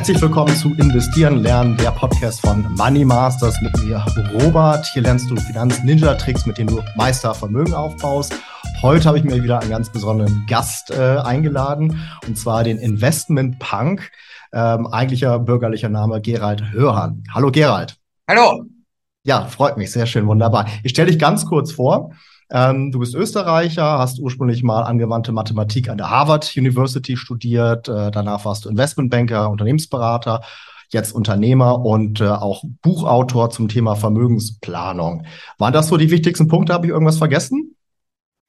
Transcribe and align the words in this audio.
Herzlich 0.00 0.22
willkommen 0.22 0.56
zu 0.56 0.72
Investieren 0.76 1.42
lernen, 1.42 1.76
der 1.76 1.90
Podcast 1.90 2.40
von 2.40 2.66
Money 2.74 3.04
Masters 3.04 3.60
mit 3.60 3.84
mir, 3.84 4.02
Robert. 4.32 4.86
Hier 4.94 5.02
lernst 5.02 5.28
du 5.28 5.36
Finanz-Ninja-Tricks, 5.36 6.46
mit 6.46 6.56
denen 6.56 6.70
du 6.70 6.82
Meistervermögen 6.96 7.74
aufbaust. 7.74 8.34
Heute 8.80 9.06
habe 9.06 9.18
ich 9.18 9.24
mir 9.24 9.42
wieder 9.42 9.60
einen 9.60 9.68
ganz 9.68 9.92
besonderen 9.92 10.46
Gast 10.48 10.90
äh, 10.90 11.18
eingeladen, 11.18 12.00
und 12.26 12.38
zwar 12.38 12.64
den 12.64 12.78
Investment 12.78 13.58
Punk, 13.58 14.10
ähm, 14.54 14.86
eigentlicher 14.86 15.38
bürgerlicher 15.38 15.90
Name 15.90 16.22
Gerald 16.22 16.72
Hörhan. 16.72 17.22
Hallo 17.34 17.50
Gerald. 17.50 17.98
Hallo. 18.26 18.64
Ja, 19.24 19.44
freut 19.44 19.76
mich, 19.76 19.92
sehr 19.92 20.06
schön, 20.06 20.26
wunderbar. 20.26 20.66
Ich 20.82 20.92
stelle 20.92 21.10
dich 21.10 21.18
ganz 21.18 21.44
kurz 21.44 21.72
vor. 21.72 22.12
Ähm, 22.52 22.90
du 22.90 22.98
bist 22.98 23.14
Österreicher, 23.14 23.98
hast 23.98 24.18
ursprünglich 24.18 24.62
mal 24.62 24.82
angewandte 24.82 25.32
Mathematik 25.32 25.88
an 25.88 25.98
der 25.98 26.10
Harvard 26.10 26.52
University 26.56 27.16
studiert. 27.16 27.88
Äh, 27.88 28.10
danach 28.10 28.44
warst 28.44 28.64
du 28.64 28.68
Investmentbanker, 28.70 29.50
Unternehmensberater, 29.50 30.42
jetzt 30.88 31.12
Unternehmer 31.12 31.84
und 31.84 32.20
äh, 32.20 32.24
auch 32.28 32.64
Buchautor 32.82 33.50
zum 33.50 33.68
Thema 33.68 33.94
Vermögensplanung. 33.94 35.24
Waren 35.58 35.72
das 35.72 35.88
so 35.88 35.96
die 35.96 36.10
wichtigsten 36.10 36.48
Punkte? 36.48 36.72
Habe 36.72 36.86
ich 36.86 36.92
irgendwas 36.92 37.18
vergessen? 37.18 37.76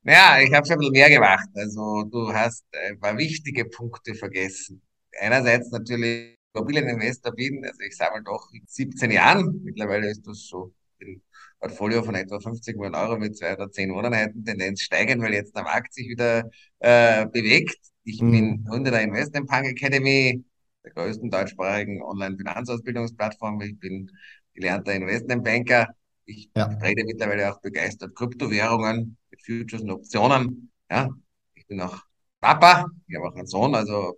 Ja, 0.04 0.40
ich 0.42 0.52
habe 0.52 0.66
schon 0.66 0.78
ein 0.78 0.80
bisschen 0.80 0.94
mehr 0.94 1.10
gemacht. 1.10 1.48
Also 1.54 2.04
du 2.10 2.34
hast 2.34 2.66
ein 2.90 3.00
paar 3.00 3.16
wichtige 3.18 3.66
Punkte 3.66 4.16
vergessen. 4.16 4.82
Einerseits 5.20 5.70
natürlich 5.70 6.38
Immobilieninvestor 6.54 7.34
bin, 7.34 7.64
also 7.64 7.80
ich 7.88 7.96
sammle 7.96 8.24
doch 8.24 8.50
in 8.52 8.64
17 8.66 9.12
Jahren. 9.12 9.62
Mittlerweile 9.64 10.10
ist 10.10 10.26
das 10.28 10.48
so 10.48 10.74
ein 11.02 11.22
Portfolio 11.60 12.04
von 12.04 12.16
etwa 12.16 12.40
50 12.40 12.76
Millionen 12.76 12.96
Euro 12.96 13.18
mit 13.18 13.38
zwei 13.38 13.54
oder 13.54 13.72
zehn 13.72 13.94
Wohneinheiten, 13.94 14.44
Tendenz 14.44 14.82
steigen, 14.82 15.22
weil 15.22 15.34
jetzt 15.34 15.56
der 15.56 15.64
Markt 15.64 15.94
sich 15.94 16.08
wieder 16.08 16.50
äh, 16.80 17.26
bewegt. 17.28 17.78
Ich 18.04 18.22
mhm. 18.22 18.32
bin 18.32 18.64
Gründer 18.66 18.92
der 18.92 19.04
Investment 19.04 19.48
Punk 19.48 19.66
Academy, 19.66 20.44
der 20.84 20.92
größten 20.92 21.30
deutschsprachigen 21.30 22.02
Online-Finanzausbildungsplattform. 22.02 23.62
Ich 23.62 23.80
bin 23.80 24.10
gelernter 24.54 24.94
Investmentbanker. 24.94 25.88
Ich 26.26 26.50
ja. 26.56 26.68
trade 26.68 27.04
mittlerweile 27.06 27.52
auch 27.52 27.62
begeistert 27.62 28.16
Kryptowährungen 28.16 29.18
mit 29.30 29.46
Futures 29.46 29.82
und 29.82 29.92
Optionen. 29.92 30.72
Ja, 30.90 31.10
ich 31.54 31.68
bin 31.68 31.82
auch 31.82 32.04
Papa, 32.40 32.88
ich 33.08 33.16
habe 33.16 33.28
auch 33.28 33.36
einen 33.36 33.48
Sohn, 33.48 33.76
also 33.76 34.18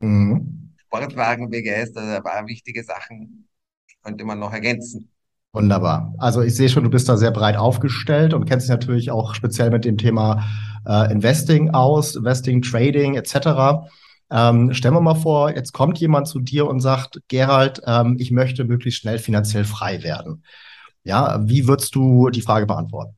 mhm. 0.00 0.74
Sportwagen 0.76 1.50
begeistert, 1.50 2.04
ein 2.04 2.22
paar 2.22 2.46
wichtige 2.46 2.84
Sachen 2.84 3.48
könnte 4.02 4.24
man 4.24 4.38
noch 4.38 4.52
ergänzen. 4.52 5.10
Wunderbar. 5.56 6.14
Also 6.18 6.42
ich 6.42 6.54
sehe 6.54 6.68
schon, 6.68 6.84
du 6.84 6.90
bist 6.90 7.08
da 7.08 7.16
sehr 7.16 7.30
breit 7.30 7.56
aufgestellt 7.56 8.34
und 8.34 8.44
kennst 8.44 8.66
dich 8.66 8.70
natürlich 8.70 9.10
auch 9.10 9.34
speziell 9.34 9.70
mit 9.70 9.86
dem 9.86 9.96
Thema 9.96 10.44
äh, 10.86 11.10
Investing 11.10 11.70
aus, 11.70 12.14
Investing, 12.14 12.60
Trading 12.60 13.14
etc. 13.14 13.88
Ähm, 14.30 14.74
stellen 14.74 14.92
wir 14.92 15.00
mal 15.00 15.14
vor, 15.14 15.56
jetzt 15.56 15.72
kommt 15.72 15.96
jemand 15.96 16.28
zu 16.28 16.40
dir 16.40 16.66
und 16.66 16.80
sagt, 16.80 17.22
Gerald, 17.28 17.80
ähm, 17.86 18.16
ich 18.18 18.30
möchte 18.30 18.64
möglichst 18.64 19.00
schnell 19.00 19.18
finanziell 19.18 19.64
frei 19.64 20.02
werden. 20.02 20.44
Ja, 21.04 21.40
wie 21.48 21.66
würdest 21.66 21.94
du 21.94 22.28
die 22.28 22.42
Frage 22.42 22.66
beantworten? 22.66 23.16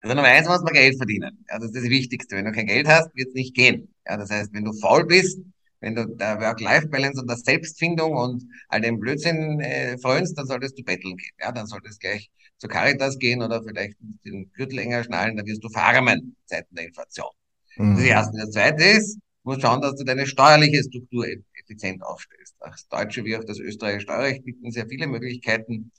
Also 0.00 0.16
Nummer 0.16 0.28
eins 0.28 0.48
muss 0.48 0.62
man 0.62 0.72
Geld 0.72 0.96
verdienen. 0.96 1.44
Ja, 1.50 1.58
das 1.58 1.66
ist 1.66 1.76
das 1.76 1.90
Wichtigste. 1.90 2.36
Wenn 2.36 2.46
du 2.46 2.52
kein 2.52 2.68
Geld 2.68 2.88
hast, 2.88 3.14
wird 3.14 3.28
es 3.28 3.34
nicht 3.34 3.54
gehen. 3.54 3.94
Ja, 4.06 4.16
das 4.16 4.30
heißt, 4.30 4.54
wenn 4.54 4.64
du 4.64 4.72
faul 4.72 5.04
bist, 5.04 5.40
wenn 5.80 5.94
du 5.94 6.06
der 6.06 6.40
Work-Life-Balance 6.40 7.20
und 7.20 7.28
der 7.28 7.36
Selbstfindung 7.36 8.12
und 8.12 8.44
all 8.68 8.80
den 8.80 8.98
Blödsinn 8.98 9.60
äh, 9.60 9.98
frönst, 9.98 10.38
dann 10.38 10.46
solltest 10.46 10.78
du 10.78 10.82
betteln 10.82 11.16
gehen. 11.16 11.36
Ja, 11.40 11.52
dann 11.52 11.66
solltest 11.66 12.02
du 12.02 12.08
gleich 12.08 12.30
zur 12.58 12.70
Caritas 12.70 13.18
gehen 13.18 13.42
oder 13.42 13.62
vielleicht 13.62 13.96
den 14.24 14.50
Gürtel 14.52 14.78
enger 14.78 15.04
schnallen, 15.04 15.36
dann 15.36 15.46
wirst 15.46 15.62
du 15.62 15.68
farmen, 15.68 16.36
Zeiten 16.46 16.74
der 16.74 16.86
Inflation. 16.86 17.30
Mhm. 17.76 17.96
Das 17.96 18.04
erste. 18.04 18.38
Das 18.38 18.50
zweite 18.50 18.84
ist, 18.84 19.16
du 19.16 19.50
musst 19.50 19.62
schauen, 19.62 19.80
dass 19.80 19.96
du 19.96 20.04
deine 20.04 20.26
steuerliche 20.26 20.82
Struktur 20.82 21.26
e-, 21.26 21.42
effizient 21.62 22.02
aufstellst. 22.02 22.56
Das 22.60 22.88
deutsche 22.88 23.24
wie 23.24 23.36
auch 23.36 23.44
das 23.44 23.58
österreichische 23.58 24.04
Steuerrecht 24.04 24.44
bieten 24.44 24.70
sehr 24.70 24.88
viele 24.88 25.06
Möglichkeiten, 25.06 25.92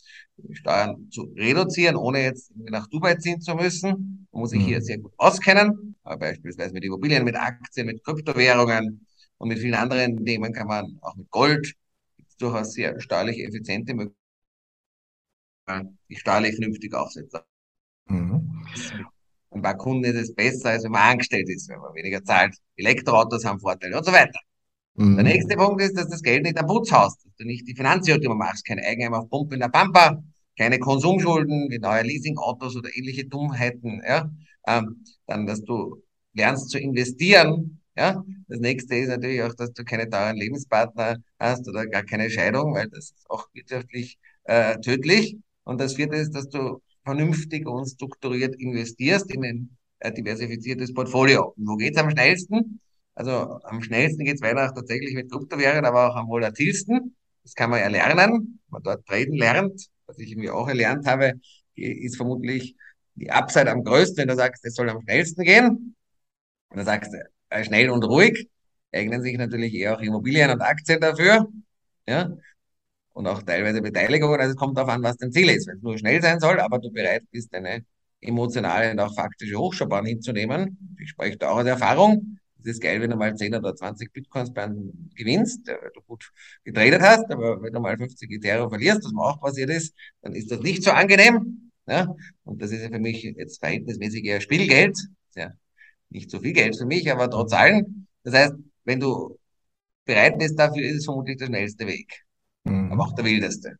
Steuern 0.52 1.10
zu 1.12 1.34
reduzieren, 1.36 1.96
ohne 1.96 2.24
jetzt 2.24 2.52
nach 2.56 2.88
Dubai 2.88 3.16
ziehen 3.16 3.42
zu 3.42 3.56
müssen. 3.56 4.28
Man 4.32 4.42
muss 4.42 4.52
sich 4.52 4.60
mhm. 4.60 4.66
hier 4.66 4.82
sehr 4.82 5.00
gut 5.00 5.14
auskennen, 5.18 5.96
aber 6.04 6.18
beispielsweise 6.18 6.74
mit 6.74 6.84
Immobilien, 6.84 7.24
mit 7.24 7.36
Aktien, 7.36 7.88
mit 7.88 8.04
Kryptowährungen, 8.04 9.07
und 9.38 9.50
mit 9.50 9.60
vielen 9.60 9.76
anderen 9.76 10.26
Themen 10.26 10.54
kann 10.54 10.68
man 10.68 10.98
auch 11.02 11.16
mit 11.16 11.30
Gold 11.30 11.74
durchaus 12.40 12.74
sehr 12.74 13.00
steuerlich 13.00 13.40
effiziente 13.40 13.94
Möglichkeiten, 13.94 14.18
die 16.10 16.16
steuerlich 16.16 16.56
vernünftig 16.56 16.94
aufsetzen. 16.94 17.42
Mhm. 18.08 18.66
Und 19.50 19.62
bei 19.62 19.74
Kunden 19.74 20.06
ist 20.06 20.16
es 20.16 20.36
besser, 20.36 20.70
als 20.72 20.84
wenn 20.84 20.92
man 20.92 21.12
angestellt 21.12 21.50
ist, 21.50 21.70
wenn 21.70 21.80
man 21.80 21.94
weniger 21.96 22.24
zahlt. 22.24 22.56
Elektroautos 22.76 23.46
haben 23.46 23.60
Vorteile 23.60 23.98
und 23.98 24.06
so 24.06 24.12
weiter. 24.12 24.40
Mhm. 24.96 25.16
Der 25.16 25.24
nächste 25.24 25.56
Punkt 25.56 25.82
ist, 25.82 25.98
dass 25.98 26.10
das 26.10 26.22
Geld 26.22 26.44
nicht 26.44 26.58
am 26.58 26.68
Putz 26.68 26.92
haust, 26.92 27.26
dass 27.26 27.36
du 27.36 27.46
nicht 27.46 27.68
die 27.68 27.76
Finanzierung 27.76 28.38
machst, 28.38 28.66
kein 28.66 28.80
Eigenheim 28.80 29.14
auf 29.14 29.30
Pumpe 29.30 29.56
in 29.56 29.62
der 29.62 29.70
Pampa, 29.70 30.22
keine 30.58 30.80
Konsumschulden 30.80 31.70
wie 31.70 31.80
neue 31.80 32.04
Leasingautos 32.04 32.76
oder 32.76 32.90
ähnliche 32.96 33.26
Dummheiten, 33.26 34.02
ja. 34.06 34.30
Ähm, 34.68 35.04
dann, 35.28 35.46
dass 35.46 35.64
du 35.64 36.04
lernst 36.34 36.70
zu 36.70 36.80
investieren, 36.80 37.82
ja, 37.98 38.24
das 38.48 38.60
nächste 38.60 38.96
ist 38.96 39.10
natürlich 39.10 39.42
auch, 39.42 39.54
dass 39.56 39.74
du 39.74 39.84
keine 39.84 40.10
teuren 40.10 40.38
Lebenspartner 40.38 41.18
hast 41.40 41.68
oder 41.68 41.88
gar 41.88 42.04
keine 42.04 42.30
Scheidung, 42.30 42.76
weil 42.76 42.88
das 42.90 43.12
ist 43.12 43.30
auch 43.30 43.48
wirtschaftlich 43.54 44.18
äh, 44.44 44.80
tödlich. 44.80 45.38
Und 45.64 45.82
das 45.82 45.96
vierte 45.96 46.16
ist, 46.16 46.32
dass 46.32 46.48
du 46.50 46.82
vernünftig 47.04 47.68
und 47.68 47.88
strukturiert 47.88 48.56
investierst 48.60 49.34
in 49.34 49.44
ein 49.44 49.78
äh, 50.00 50.12
diversifiziertes 50.14 50.94
Portfolio. 50.94 51.54
Und 51.58 51.68
wo 51.68 51.76
geht's 51.76 51.98
am 51.98 52.12
schnellsten? 52.12 52.80
Also 53.16 53.60
am 53.64 53.82
schnellsten 53.82 54.24
geht's 54.26 54.42
weiter 54.42 54.72
tatsächlich 54.74 55.16
mit 55.16 55.32
Kryptowährungen, 55.32 55.86
aber 55.86 56.12
auch 56.12 56.16
am 56.16 56.28
volatilsten. 56.28 57.16
Das 57.44 57.56
kann 57.56 57.72
man 57.72 57.80
erlernen, 57.80 58.18
wenn 58.18 58.60
man 58.70 58.84
dort 58.84 59.06
traden 59.08 59.36
lernt. 59.36 59.88
Was 60.06 60.20
ich 60.20 60.32
irgendwie 60.32 60.52
auch 60.52 60.68
erlernt 60.68 61.08
habe, 61.08 61.34
ist 61.76 62.18
vermutlich 62.18 62.76
die 63.16 63.32
Upside 63.32 63.72
am 63.72 63.84
größten, 63.84 64.18
wenn 64.18 64.28
du 64.28 64.36
sagst, 64.36 64.64
es 64.66 64.76
soll 64.76 64.90
am 64.90 65.02
schnellsten 65.02 65.44
gehen. 65.44 65.96
Und 66.70 66.78
dann 66.78 66.86
sagst 66.86 67.14
du, 67.14 67.18
schnell 67.64 67.90
und 67.90 68.04
ruhig, 68.04 68.48
eignen 68.94 69.22
sich 69.22 69.38
natürlich 69.38 69.74
eher 69.74 69.98
auch 69.98 70.02
Immobilien 70.02 70.50
und 70.52 70.62
Aktien 70.62 71.00
dafür. 71.00 71.48
Ja, 72.08 72.32
und 73.18 73.28
auch 73.28 73.42
teilweise 73.42 73.82
Beteiligungen. 73.82 74.40
Also 74.40 74.52
es 74.52 74.58
kommt 74.58 74.78
darauf 74.78 74.92
an, 74.92 75.04
was 75.04 75.18
dein 75.18 75.32
Ziel 75.32 75.50
ist. 75.50 75.68
Wenn 75.68 75.78
es 75.78 75.84
nur 75.84 75.98
schnell 75.98 76.22
sein 76.22 76.40
soll, 76.40 76.60
aber 76.60 76.80
du 76.80 76.92
bereit 76.92 77.24
bist, 77.32 77.54
eine 77.54 77.84
emotionale 78.22 78.92
und 78.92 79.00
auch 79.00 79.14
faktische 79.16 79.58
Hochschaubahn 79.58 80.06
hinzunehmen. 80.06 80.96
Ich 81.02 81.10
spreche 81.10 81.38
da 81.38 81.50
auch 81.50 81.58
aus 81.58 81.66
Erfahrung. 81.66 82.38
Es 82.60 82.74
ist 82.74 82.82
geil, 82.82 83.02
wenn 83.02 83.10
du 83.10 83.16
mal 83.16 83.36
10 83.36 83.56
oder 83.56 83.76
20 83.76 84.14
Bitcoins 84.14 84.54
bei 84.54 84.64
einem 84.64 85.10
gewinnst, 85.16 85.68
weil 85.68 85.92
du 85.94 86.02
gut 86.02 86.32
getradet 86.64 87.02
hast, 87.02 87.32
aber 87.32 87.62
wenn 87.62 87.74
du 87.74 87.80
mal 87.80 87.98
50 87.98 88.30
Ethereum 88.32 88.70
verlierst, 88.70 89.04
was 89.04 89.12
mir 89.12 89.22
auch 89.22 89.40
passiert 89.40 89.70
ist, 89.70 89.96
dann 90.22 90.34
ist 90.34 90.52
das 90.52 90.60
nicht 90.60 90.84
so 90.84 90.92
angenehm. 90.92 91.72
Ja? 91.88 92.14
Und 92.44 92.62
das 92.62 92.72
ist 92.72 92.82
ja 92.84 92.90
für 92.90 93.00
mich 93.00 93.24
jetzt 93.24 93.60
verhältnismäßig 93.60 94.26
eher 94.26 94.42
Spielgeld. 94.42 94.98
Ja, 95.36 95.54
nicht 96.10 96.32
so 96.32 96.40
viel 96.40 96.54
Geld 96.54 96.78
für 96.78 96.86
mich, 96.86 97.12
aber 97.12 97.30
trotz 97.30 97.54
allem. 97.54 98.08
Das 98.24 98.34
heißt, 98.34 98.54
wenn 98.86 99.00
du 99.00 99.38
bereit 100.06 100.40
bist 100.40 100.58
dafür, 100.58 100.84
ist 100.84 100.98
es 100.98 101.06
vermutlich 101.06 101.38
der 101.38 101.48
schnellste 101.48 101.86
Weg. 101.86 102.26
Mhm. 102.64 102.92
Aber 102.92 103.04
auch 103.04 103.14
der 103.14 103.26
wildeste. 103.26 103.78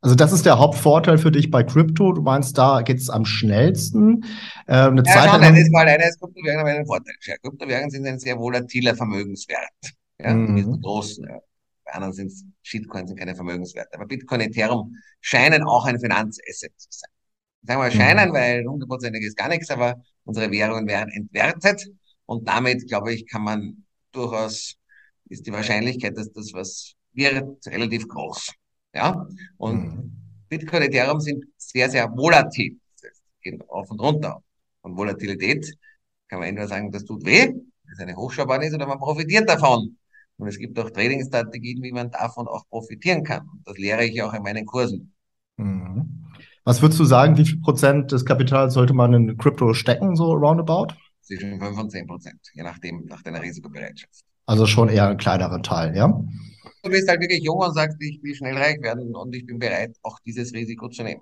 Also 0.00 0.14
das 0.14 0.32
ist 0.32 0.46
der 0.46 0.58
Hauptvorteil 0.58 1.18
für 1.18 1.32
dich 1.32 1.50
bei 1.50 1.64
Crypto. 1.64 2.12
Du 2.12 2.22
meinst, 2.22 2.56
da 2.56 2.82
geht 2.82 2.98
es 2.98 3.10
am 3.10 3.24
schnellsten. 3.24 4.24
Ähm, 4.68 4.92
eine 4.92 5.02
ja, 5.04 5.12
Zeit 5.12 5.30
schau, 5.30 5.38
nein, 5.38 5.56
ist 5.56 5.72
mal 5.72 5.88
einer 5.88 6.06
ist 6.06 6.20
Kryptowährungen 6.20 6.76
einen 6.76 6.86
Vorteil. 6.86 7.14
Ja, 7.22 7.36
Kryptowährungen 7.38 7.90
sind 7.90 8.06
ein 8.06 8.18
sehr 8.18 8.38
volatiler 8.38 8.94
Vermögenswert. 8.94 9.70
Ja, 10.20 10.34
mhm. 10.34 10.80
großen. 10.80 11.26
Ja. 11.28 11.40
Bei 11.84 11.92
anderen 11.92 12.12
sind 12.12 12.32
Shitcoins 12.62 13.08
sind 13.08 13.18
keine 13.18 13.34
Vermögenswerte. 13.34 13.94
Aber 13.94 14.06
Bitcoin, 14.06 14.40
Ethereum 14.42 14.94
scheinen 15.20 15.64
auch 15.64 15.86
ein 15.86 15.98
Finanzasset 15.98 16.72
zu 16.76 16.88
sein. 16.90 17.10
Sagen 17.62 17.80
wir 17.80 17.90
scheinen, 17.90 18.30
mhm. 18.30 18.34
weil 18.34 18.64
hundertprozentig 18.64 19.24
ist 19.24 19.36
gar 19.36 19.48
nichts, 19.48 19.70
aber 19.70 20.00
unsere 20.26 20.50
Währungen 20.50 20.86
werden 20.86 21.10
entwertet 21.10 21.88
und 22.26 22.46
damit, 22.46 22.86
glaube 22.86 23.14
ich, 23.14 23.26
kann 23.26 23.42
man 23.42 23.84
durchaus, 24.12 24.76
ist 25.28 25.46
die 25.46 25.52
Wahrscheinlichkeit, 25.52 26.16
dass 26.16 26.30
das 26.32 26.52
was 26.52 26.92
wird, 27.12 27.66
relativ 27.66 28.06
groß. 28.08 28.52
Ja, 28.94 29.26
und 29.56 29.84
mhm. 29.84 30.12
Bitcoin 30.48 30.82
und 30.82 30.88
Ethereum 30.88 31.20
sind 31.20 31.44
sehr, 31.56 31.88
sehr 31.90 32.10
volatil. 32.10 32.78
Das 33.00 33.22
gehen 33.42 33.62
auf 33.68 33.90
und 33.90 34.00
runter. 34.00 34.42
Und 34.82 34.96
Volatilität 34.96 35.76
kann 36.28 36.40
man 36.40 36.48
entweder 36.48 36.68
sagen, 36.68 36.90
das 36.90 37.04
tut 37.04 37.24
weh, 37.24 37.52
das 37.88 38.00
eine 38.00 38.16
Hochschaubahn 38.16 38.62
ist, 38.62 38.74
oder 38.74 38.86
man 38.86 38.98
profitiert 38.98 39.48
davon. 39.48 39.96
Und 40.38 40.48
es 40.48 40.58
gibt 40.58 40.78
auch 40.78 40.90
Trading-Strategien, 40.90 41.82
wie 41.82 41.92
man 41.92 42.10
davon 42.10 42.46
auch 42.46 42.68
profitieren 42.68 43.22
kann. 43.22 43.48
Und 43.48 43.66
das 43.66 43.78
lehre 43.78 44.04
ich 44.04 44.22
auch 44.22 44.34
in 44.34 44.42
meinen 44.42 44.66
Kursen. 44.66 45.14
Mhm. 45.56 46.25
Was 46.66 46.82
würdest 46.82 46.98
du 46.98 47.04
sagen, 47.04 47.38
wie 47.38 47.44
viel 47.44 47.60
Prozent 47.60 48.10
des 48.10 48.24
Kapitals 48.24 48.74
sollte 48.74 48.92
man 48.92 49.14
in 49.14 49.36
Krypto 49.36 49.72
stecken, 49.72 50.16
so 50.16 50.32
roundabout? 50.32 50.88
Zwischen 51.22 51.60
5 51.60 51.78
und 51.78 51.90
10 51.92 52.08
Prozent, 52.08 52.40
je 52.54 52.64
nachdem, 52.64 53.04
nach 53.06 53.22
deiner 53.22 53.40
Risikobereitschaft. 53.40 54.24
Also 54.46 54.66
schon 54.66 54.88
eher 54.88 55.08
ein 55.08 55.16
kleinerer 55.16 55.62
Teil, 55.62 55.96
ja? 55.96 56.08
Du 56.82 56.90
bist 56.90 57.08
halt 57.08 57.20
wirklich 57.20 57.44
jung 57.44 57.58
und 57.58 57.72
sagst, 57.72 57.96
ich 58.00 58.20
will 58.20 58.34
schnell 58.34 58.56
reich 58.56 58.82
werden 58.82 59.14
und 59.14 59.32
ich 59.36 59.46
bin 59.46 59.60
bereit, 59.60 59.94
auch 60.02 60.18
dieses 60.26 60.52
Risiko 60.54 60.88
zu 60.88 61.04
nehmen. 61.04 61.20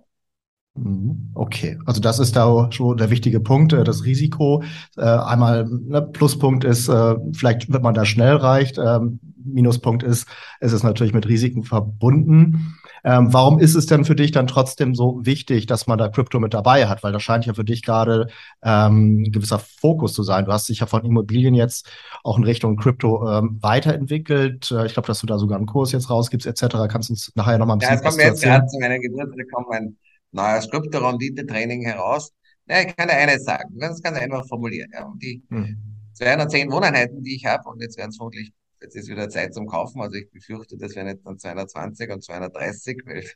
Mhm. 0.77 1.31
Okay, 1.35 1.79
also 1.87 2.01
das 2.01 2.19
ist 2.19 2.35
da 2.35 2.71
schon 2.73 2.97
der 2.97 3.11
wichtige 3.11 3.39
Punkt, 3.39 3.73
äh, 3.73 3.85
das 3.85 4.05
Risiko. 4.05 4.65
Äh, 4.97 5.03
einmal 5.03 5.67
ne, 5.67 6.03
Pluspunkt 6.03 6.65
ist, 6.65 6.89
äh, 6.89 7.15
vielleicht 7.33 7.73
wird 7.73 7.83
man 7.83 7.95
da 7.95 8.05
schnell 8.05 8.37
reich. 8.37 8.73
Ähm, 8.77 9.21
Minuspunkt 9.45 10.03
ist, 10.03 10.27
es 10.59 10.73
ist 10.73 10.83
natürlich 10.83 11.13
mit 11.13 11.29
Risiken 11.29 11.63
verbunden. 11.63 12.77
Ähm, 13.05 13.33
warum 13.33 13.59
ist 13.59 13.75
es 13.75 13.85
denn 13.87 14.07
für 14.07 14.17
dich 14.17 14.33
dann 14.33 14.47
trotzdem 14.47 14.95
so 14.95 15.21
wichtig, 15.25 15.67
dass 15.67 15.87
man 15.87 15.99
da 15.99 16.09
Krypto 16.09 16.41
mit 16.41 16.55
dabei 16.55 16.89
hat? 16.89 17.03
Weil 17.03 17.13
das 17.13 17.23
scheint 17.23 17.45
ja 17.45 17.53
für 17.53 17.65
dich 17.65 17.83
gerade 17.83 18.29
ähm, 18.63 19.23
ein 19.23 19.33
gewisser 19.33 19.59
Fokus 19.59 20.15
zu 20.15 20.23
sein. 20.23 20.47
Du 20.47 20.53
hast 20.53 20.69
dich 20.71 20.81
ja 20.81 20.87
von 20.87 21.05
Immobilien 21.05 21.55
jetzt 21.55 21.89
auch 22.25 22.39
in 22.39 22.45
Richtung 22.45 22.77
Krypto 22.77 23.31
ähm, 23.31 23.59
weiterentwickelt. 23.61 24.75
Ich 24.87 24.95
glaube, 24.95 25.07
dass 25.07 25.21
du 25.21 25.27
da 25.27 25.39
sogar 25.39 25.59
einen 25.59 25.67
Kurs 25.67 25.93
jetzt 25.93 26.09
rausgibst, 26.09 26.47
etc. 26.47 26.89
Kannst 26.89 27.11
du 27.11 27.13
uns 27.13 27.31
nachher 27.35 27.59
noch 27.59 27.67
mal 27.67 27.75
ein 27.75 27.79
bisschen 27.79 27.93
ja, 27.93 28.01
jetzt 28.01 28.05
kommen 28.05 28.19
wir 28.19 28.27
jetzt 28.27 28.43
gerade 28.43 28.67
zu 28.67 28.79
meiner 28.81 28.99
Geburt, 28.99 29.29
da 29.37 29.45
kommt 29.53 29.69
mein 29.69 29.97
neues 30.35 30.69
Krypto-Rendite-Training 30.71 31.83
heraus. 31.83 32.33
Ja, 32.67 32.81
ich 32.81 32.97
kann 32.97 33.09
dir 33.09 33.15
eines 33.15 33.45
sagen, 33.45 33.81
es 33.81 34.03
ganz 34.03 34.19
einfach 34.19 34.47
formulieren. 34.47 34.91
Ja. 34.93 35.05
Und 35.05 35.23
die 35.23 35.43
hm. 35.51 35.77
210 36.15 36.71
Wohneinheiten, 36.71 37.23
die 37.23 37.37
ich 37.37 37.45
habe, 37.45 37.69
und 37.69 37.81
jetzt 37.81 37.97
werden 37.97 38.11
es 38.11 38.17
vermutlich 38.17 38.53
Jetzt 38.85 38.97
ist 38.97 39.09
wieder 39.09 39.31
Zeit 39.31 39.55
zum 39.55 39.67
Kaufen. 39.67 40.03
Also 40.03 40.17
ich 40.17 40.31
befürchte, 40.31 40.77
das 40.77 40.95
wären 40.95 41.07
jetzt 41.07 41.25
dann 41.25 41.39
220 41.39 42.11
und 42.11 42.23
230, 42.23 43.01
weil 43.07 43.21
ich 43.21 43.35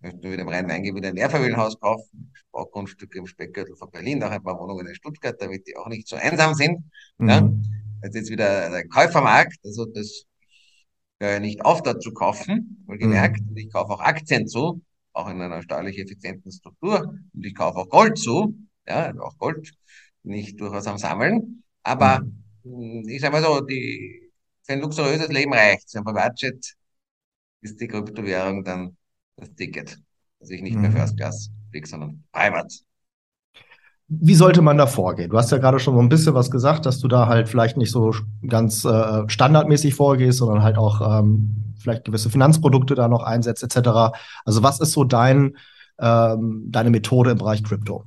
möchte 0.00 0.18
nur 0.20 0.32
wieder 0.32 0.42
im 0.42 0.48
Rhein-Main-Gebiet 0.48 1.06
ein 1.06 1.14
Mehrfamilienhaus 1.14 1.78
kaufen, 1.78 2.32
Baugrundstücke 2.50 3.18
im 3.18 3.26
Speckgürtel 3.28 3.76
von 3.76 3.92
Berlin, 3.92 4.20
auch 4.24 4.32
ein 4.32 4.42
paar 4.42 4.58
Wohnungen 4.58 4.88
in 4.88 4.96
Stuttgart, 4.96 5.40
damit 5.40 5.68
die 5.68 5.76
auch 5.76 5.86
nicht 5.86 6.08
so 6.08 6.16
einsam 6.16 6.54
sind. 6.54 6.90
Mhm. 7.18 7.28
Ja. 7.28 7.52
Jetzt 8.02 8.16
ist 8.16 8.30
wieder 8.30 8.68
der 8.68 8.88
Käufermarkt, 8.88 9.58
also 9.64 9.86
das 9.86 10.24
höre 11.20 11.38
nicht 11.38 11.64
auf, 11.64 11.80
da 11.82 12.00
zu 12.00 12.12
kaufen, 12.12 12.84
wohlgemerkt. 12.86 13.42
Mhm. 13.48 13.56
Ich 13.56 13.72
kaufe 13.72 13.92
auch 13.92 14.00
Aktien 14.00 14.48
zu, 14.48 14.82
auch 15.12 15.28
in 15.28 15.40
einer 15.40 15.62
steuerlich 15.62 15.98
effizienten 15.98 16.50
Struktur. 16.50 17.14
Und 17.32 17.46
ich 17.46 17.54
kaufe 17.54 17.78
auch 17.78 17.88
Gold 17.88 18.18
zu, 18.18 18.54
ja, 18.86 19.12
auch 19.20 19.36
Gold, 19.38 19.72
nicht 20.22 20.60
durchaus 20.60 20.86
am 20.86 20.98
Sammeln. 20.98 21.62
Aber 21.82 22.20
mhm. 22.64 23.04
ich 23.08 23.20
sage 23.20 23.32
mal 23.32 23.42
so, 23.42 23.60
die 23.60 24.30
für 24.64 24.72
ein 24.74 24.80
luxuriöses 24.80 25.28
Leben 25.28 25.52
reicht. 25.52 25.90
Für 25.90 25.98
ein 25.98 26.04
Privatjet 26.04 26.74
ist 27.60 27.80
die 27.80 27.88
Kryptowährung 27.88 28.64
dann 28.64 28.96
das 29.36 29.52
Ticket. 29.54 29.98
Also 30.40 30.54
ich 30.54 30.62
nicht 30.62 30.76
mhm. 30.76 30.82
mehr 30.82 30.92
First 30.92 31.16
Class 31.16 31.50
fliege, 31.70 31.88
sondern 31.88 32.24
Privat. 32.32 32.72
Wie 34.08 34.34
sollte 34.34 34.60
man 34.60 34.76
da 34.76 34.86
vorgehen? 34.86 35.30
Du 35.30 35.38
hast 35.38 35.50
ja 35.52 35.58
gerade 35.58 35.78
schon 35.78 35.94
so 35.94 36.00
ein 36.00 36.08
bisschen 36.08 36.34
was 36.34 36.50
gesagt, 36.50 36.84
dass 36.84 36.98
du 36.98 37.08
da 37.08 37.28
halt 37.28 37.48
vielleicht 37.48 37.78
nicht 37.78 37.90
so 37.90 38.14
ganz 38.46 38.84
äh, 38.84 39.26
standardmäßig 39.26 39.94
vorgehst, 39.94 40.38
sondern 40.38 40.62
halt 40.62 40.76
auch 40.76 41.20
ähm, 41.20 41.71
vielleicht 41.82 42.04
gewisse 42.04 42.30
Finanzprodukte 42.30 42.94
da 42.94 43.08
noch 43.08 43.22
einsetzt, 43.22 43.62
etc. 43.62 44.16
Also 44.44 44.62
was 44.62 44.80
ist 44.80 44.92
so 44.92 45.04
dein, 45.04 45.56
ähm, 45.98 46.64
deine 46.68 46.90
Methode 46.90 47.30
im 47.30 47.38
Bereich 47.38 47.62
Krypto? 47.62 48.06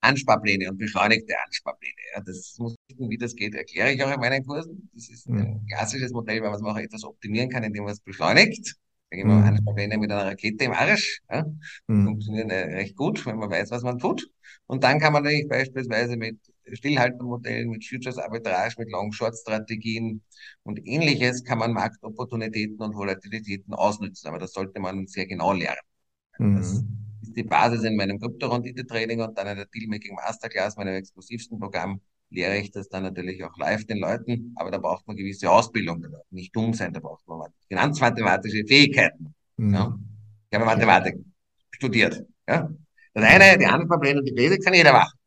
Ansparpläne 0.00 0.70
und 0.70 0.78
beschleunigte 0.78 1.34
Ansparpläne. 1.44 1.94
Ja, 2.14 2.22
das 2.22 2.56
muss, 2.58 2.76
wie 2.96 3.18
das 3.18 3.34
geht, 3.34 3.54
erkläre 3.54 3.92
ich 3.92 4.02
auch 4.02 4.12
in 4.12 4.20
meinen 4.20 4.44
Kursen. 4.44 4.88
Das 4.94 5.08
ist 5.08 5.28
ein 5.28 5.66
klassisches 5.68 6.12
Modell, 6.12 6.40
weil 6.40 6.50
man 6.50 6.60
es 6.60 6.64
auch 6.64 6.78
etwas 6.78 7.04
optimieren 7.04 7.50
kann, 7.50 7.64
indem 7.64 7.84
man 7.84 7.92
es 7.92 8.00
beschleunigt. 8.00 8.76
Da 9.10 9.16
gehen 9.16 9.28
wir 9.28 9.36
mhm. 9.36 9.44
Ansparpläne 9.44 9.98
mit 9.98 10.10
einer 10.10 10.26
Rakete 10.26 10.64
im 10.64 10.72
Arsch. 10.72 11.20
Ja, 11.30 11.46
mhm. 11.86 12.04
Funktionieren 12.04 12.50
äh, 12.50 12.76
recht 12.76 12.96
gut, 12.96 13.24
wenn 13.26 13.38
man 13.38 13.50
weiß, 13.50 13.70
was 13.70 13.82
man 13.82 13.98
tut. 13.98 14.30
Und 14.66 14.84
dann 14.84 15.00
kann 15.00 15.12
man 15.12 15.22
natürlich 15.22 15.48
beispielsweise 15.48 16.16
mit 16.16 16.38
Stillhaltermodellen, 16.72 17.70
mit 17.70 17.84
Futures 17.84 18.18
Arbitrage, 18.18 18.74
mit 18.78 18.90
Long-Short-Strategien 18.90 20.22
und 20.62 20.86
ähnliches 20.86 21.44
kann 21.44 21.58
man 21.58 21.72
Marktopportunitäten 21.72 22.78
und 22.80 22.94
Volatilitäten 22.94 23.74
ausnutzen. 23.74 24.28
Aber 24.28 24.38
das 24.38 24.52
sollte 24.52 24.80
man 24.80 25.06
sehr 25.06 25.26
genau 25.26 25.52
lernen. 25.52 25.80
Mhm. 26.38 26.56
Das 26.56 26.72
ist 26.72 26.84
die 27.36 27.42
Basis 27.42 27.84
in 27.84 27.96
meinem 27.96 28.18
Kryptorendite-Training 28.18 29.20
und 29.20 29.36
dann 29.36 29.48
in 29.48 29.56
der 29.56 29.66
Dealmaking 29.66 30.14
Masterclass, 30.14 30.76
meinem 30.76 30.94
exklusivsten 30.94 31.58
Programm, 31.58 32.00
lehre 32.30 32.58
ich 32.58 32.70
das 32.70 32.88
dann 32.88 33.02
natürlich 33.02 33.42
auch 33.44 33.56
live 33.58 33.84
den 33.86 33.98
Leuten, 33.98 34.52
aber 34.56 34.70
da 34.70 34.78
braucht 34.78 35.06
man 35.06 35.16
gewisse 35.16 35.50
Ausbildung, 35.50 36.02
da 36.02 36.08
nicht 36.30 36.54
dumm 36.54 36.74
sein, 36.74 36.92
da 36.92 37.00
braucht 37.00 37.26
man 37.26 37.50
finanzmathematische 37.68 38.64
Fähigkeiten. 38.66 39.34
Mhm. 39.56 39.74
Ja? 39.74 39.98
Ich 40.50 40.56
habe 40.56 40.66
Mathematik 40.66 41.16
studiert. 41.70 42.24
Ja? 42.46 42.70
Das 43.14 43.24
eine, 43.24 43.58
die 43.58 43.66
anderen 43.66 43.88
Probleme, 43.88 44.22
die 44.22 44.32
Basics 44.32 44.64
kann 44.64 44.74
jeder 44.74 44.92
machen. 44.92 45.17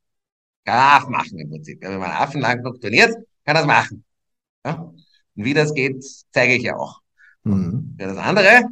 Kann 0.63 0.77
Affen 0.77 1.11
machen 1.11 1.39
im 1.39 1.49
Prinzip. 1.49 1.81
Wenn 1.81 1.99
man 1.99 2.11
Affen 2.11 2.41
lang 2.41 2.63
trainiert, 2.79 3.15
kann 3.45 3.55
das 3.55 3.65
machen. 3.65 4.03
Ja? 4.65 4.73
Und 5.35 5.45
wie 5.45 5.53
das 5.53 5.73
geht, 5.73 6.03
zeige 6.31 6.55
ich 6.55 6.63
ja 6.63 6.75
auch. 6.75 7.01
Mhm. 7.43 7.95
Ja, 7.99 8.07
das 8.07 8.17
andere, 8.17 8.63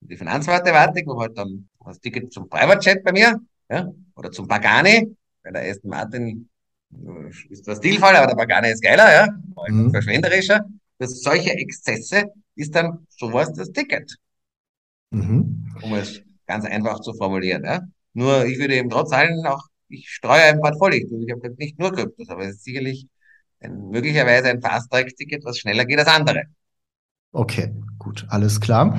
die 0.00 0.16
Finanzmathematik, 0.16 1.06
wo 1.06 1.20
halt 1.20 1.36
dann 1.36 1.68
das 1.84 2.00
Ticket 2.00 2.32
zum 2.32 2.48
Private 2.48 2.80
Chat 2.80 3.04
bei 3.04 3.12
mir, 3.12 3.40
ja, 3.70 3.88
oder 4.14 4.30
zum 4.30 4.46
Pagani, 4.46 5.16
weil 5.42 5.52
der 5.52 5.70
Aston 5.70 5.90
Martin 5.90 6.48
äh, 6.92 7.30
ist 7.48 7.64
zwar 7.64 7.76
Stilfall, 7.76 8.16
aber 8.16 8.26
der 8.26 8.36
Pagani 8.36 8.70
ist 8.70 8.82
geiler, 8.82 9.12
ja, 9.12 9.28
mhm. 9.68 9.90
verschwenderischer. 9.90 10.64
Dass 10.98 11.22
solche 11.22 11.52
Exzesse 11.52 12.26
ist 12.56 12.74
dann 12.74 13.06
sowas 13.08 13.52
das 13.54 13.72
Ticket. 13.72 14.16
Mhm. 15.10 15.72
Um 15.82 15.94
es 15.94 16.20
ganz 16.46 16.66
einfach 16.66 17.00
zu 17.00 17.14
formulieren, 17.14 17.64
ja. 17.64 17.80
Nur 18.12 18.44
ich 18.44 18.58
würde 18.58 18.74
eben 18.74 18.90
trotz 18.90 19.12
allem 19.12 19.46
auch, 19.46 19.69
ich 19.90 20.08
streue 20.08 20.42
ein 20.42 20.60
Portfolio. 20.60 21.06
Ich 21.20 21.32
habe 21.32 21.54
nicht 21.58 21.78
nur 21.78 21.92
Kryptos, 21.92 22.28
aber 22.28 22.44
es 22.44 22.56
ist 22.56 22.64
sicherlich 22.64 23.06
ein, 23.60 23.88
möglicherweise 23.90 24.48
ein 24.48 24.60
Fast-Track-Ticket, 24.60 25.44
was 25.44 25.58
schneller 25.58 25.84
geht 25.84 25.98
als 25.98 26.08
andere. 26.08 26.44
Okay, 27.32 27.72
gut, 27.98 28.26
alles 28.28 28.60
klar. 28.60 28.98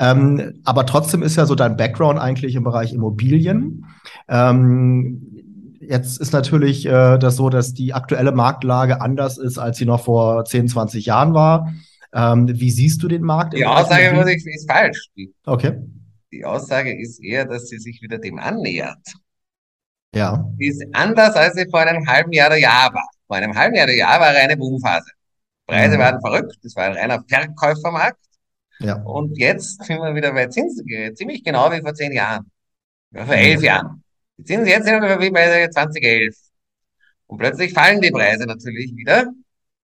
Ähm, 0.00 0.60
aber 0.64 0.84
trotzdem 0.86 1.22
ist 1.22 1.36
ja 1.36 1.46
so 1.46 1.54
dein 1.54 1.76
Background 1.76 2.18
eigentlich 2.18 2.54
im 2.56 2.64
Bereich 2.64 2.92
Immobilien. 2.92 3.86
Ähm, 4.28 5.76
jetzt 5.80 6.20
ist 6.20 6.32
natürlich 6.32 6.86
äh, 6.86 7.18
das 7.18 7.36
so, 7.36 7.50
dass 7.50 7.74
die 7.74 7.94
aktuelle 7.94 8.32
Marktlage 8.32 9.00
anders 9.00 9.38
ist, 9.38 9.58
als 9.58 9.78
sie 9.78 9.86
noch 9.86 10.04
vor 10.04 10.44
10, 10.44 10.68
20 10.68 11.06
Jahren 11.06 11.34
war. 11.34 11.72
Ähm, 12.12 12.48
wie 12.48 12.70
siehst 12.70 13.02
du 13.02 13.08
den 13.08 13.22
Markt? 13.22 13.54
Die 13.54 13.66
Aussage 13.66 14.12
muss 14.12 14.26
ich, 14.28 14.44
ist 14.44 14.70
falsch. 14.70 15.08
Okay. 15.44 15.78
Die 16.32 16.44
Aussage 16.44 16.98
ist 16.98 17.22
eher, 17.22 17.44
dass 17.44 17.68
sie 17.68 17.78
sich 17.78 18.02
wieder 18.02 18.18
dem 18.18 18.38
annähert. 18.38 18.98
Ja. 20.14 20.44
Die 20.58 20.68
ist 20.68 20.84
anders, 20.92 21.34
als 21.36 21.54
sie 21.54 21.68
vor 21.70 21.80
einem 21.80 22.06
halben 22.06 22.32
Jahr 22.32 22.48
oder 22.48 22.56
Jahr 22.56 22.92
war. 22.92 23.08
Vor 23.26 23.36
einem 23.36 23.54
halben 23.54 23.74
Jahr 23.74 23.84
oder 23.84 23.94
Jahr 23.94 24.20
war 24.20 24.28
eine 24.28 24.56
Boomphase. 24.56 25.10
Preise 25.66 25.96
mhm. 25.96 26.00
waren 26.00 26.20
verrückt, 26.20 26.56
das 26.62 26.74
war 26.76 26.84
ein 26.84 26.94
reiner 26.94 27.22
Verkäufermarkt. 27.28 28.18
Ja. 28.80 29.02
Und 29.02 29.36
jetzt 29.36 29.84
sind 29.84 29.98
wir 29.98 30.14
wieder 30.14 30.32
bei 30.32 30.46
Zinsen, 30.46 30.86
ziemlich 31.14 31.44
genau 31.44 31.70
wie 31.70 31.80
vor 31.80 31.94
zehn 31.94 32.12
Jahren. 32.12 32.50
Ja, 33.10 33.26
vor 33.26 33.34
elf 33.34 33.62
Jahren. 33.62 34.02
Die 34.38 34.44
Zinsen 34.44 34.66
jetzt 34.66 34.86
sind 34.86 35.02
wir 35.02 35.20
wie 35.20 35.30
bei 35.30 35.68
2011. 35.68 36.34
Und 37.26 37.38
plötzlich 37.38 37.74
fallen 37.74 38.00
die 38.00 38.10
Preise 38.10 38.46
natürlich 38.46 38.94
wieder. 38.96 39.30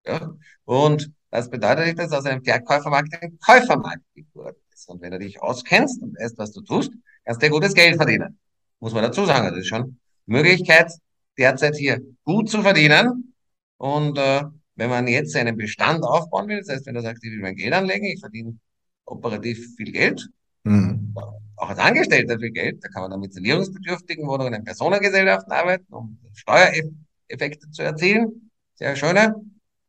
Ja. 0.07 0.35
Und 0.65 1.11
das 1.31 1.51
bedeutet, 1.51 1.99
dass 1.99 2.13
aus 2.13 2.25
einem 2.25 2.43
Verkäufermarkt 2.43 3.13
ein 3.21 3.39
Käufermarkt 3.45 4.03
geworden 4.15 4.57
ist. 4.73 4.89
Und 4.89 5.03
wenn 5.03 5.11
du 5.11 5.19
dich 5.19 5.43
auskennst 5.43 6.01
und 6.01 6.19
weißt, 6.19 6.39
was 6.39 6.53
du 6.53 6.63
tust, 6.63 6.93
kannst 7.25 7.43
du 7.43 7.47
ja 7.47 7.53
gutes 7.53 7.75
Geld 7.75 7.97
verdienen. 7.97 8.39
Muss 8.81 8.95
man 8.95 9.03
dazu 9.03 9.27
sagen. 9.27 9.49
Das 9.49 9.59
ist 9.59 9.67
schon 9.67 9.99
Möglichkeit, 10.27 10.93
derzeit 11.39 11.77
hier 11.77 12.01
gut 12.25 12.51
zu 12.51 12.63
verdienen. 12.63 13.35
Und 13.77 14.19
äh, 14.19 14.43
wenn 14.77 14.91
man 14.91 15.07
jetzt 15.07 15.37
einen 15.37 15.57
Bestand 15.57 16.05
aufbauen 16.05 16.49
will, 16.49 16.59
das 16.59 16.69
heißt, 16.69 16.87
wenn 16.87 16.97
er 16.97 17.03
sagt, 17.03 17.23
ich 17.23 17.31
will 17.31 17.41
mein 17.41 17.57
Geld 17.57 17.73
anlegen, 17.73 18.07
ich 18.07 18.21
verdiene 18.21 18.57
operativ 19.05 19.77
viel 19.77 19.93
Geld, 19.93 20.29
mhm. 20.65 21.15
auch 21.57 21.69
als 21.69 21.79
Angestellter 21.79 22.39
viel 22.39 22.51
Geld, 22.51 22.83
da 22.83 22.89
kann 22.89 23.03
man 23.03 23.11
dann 23.11 23.21
mit 23.21 23.35
sanierungsbedürftigen 23.35 24.27
Wohnungen 24.27 24.55
in 24.55 24.65
Personengesellschaften 24.65 25.53
arbeiten, 25.53 25.93
um 25.93 26.19
Steuereffekte 26.35 27.71
zu 27.71 27.83
erzielen. 27.83 28.51
Sehr 28.75 28.97
schöne. 28.97 29.35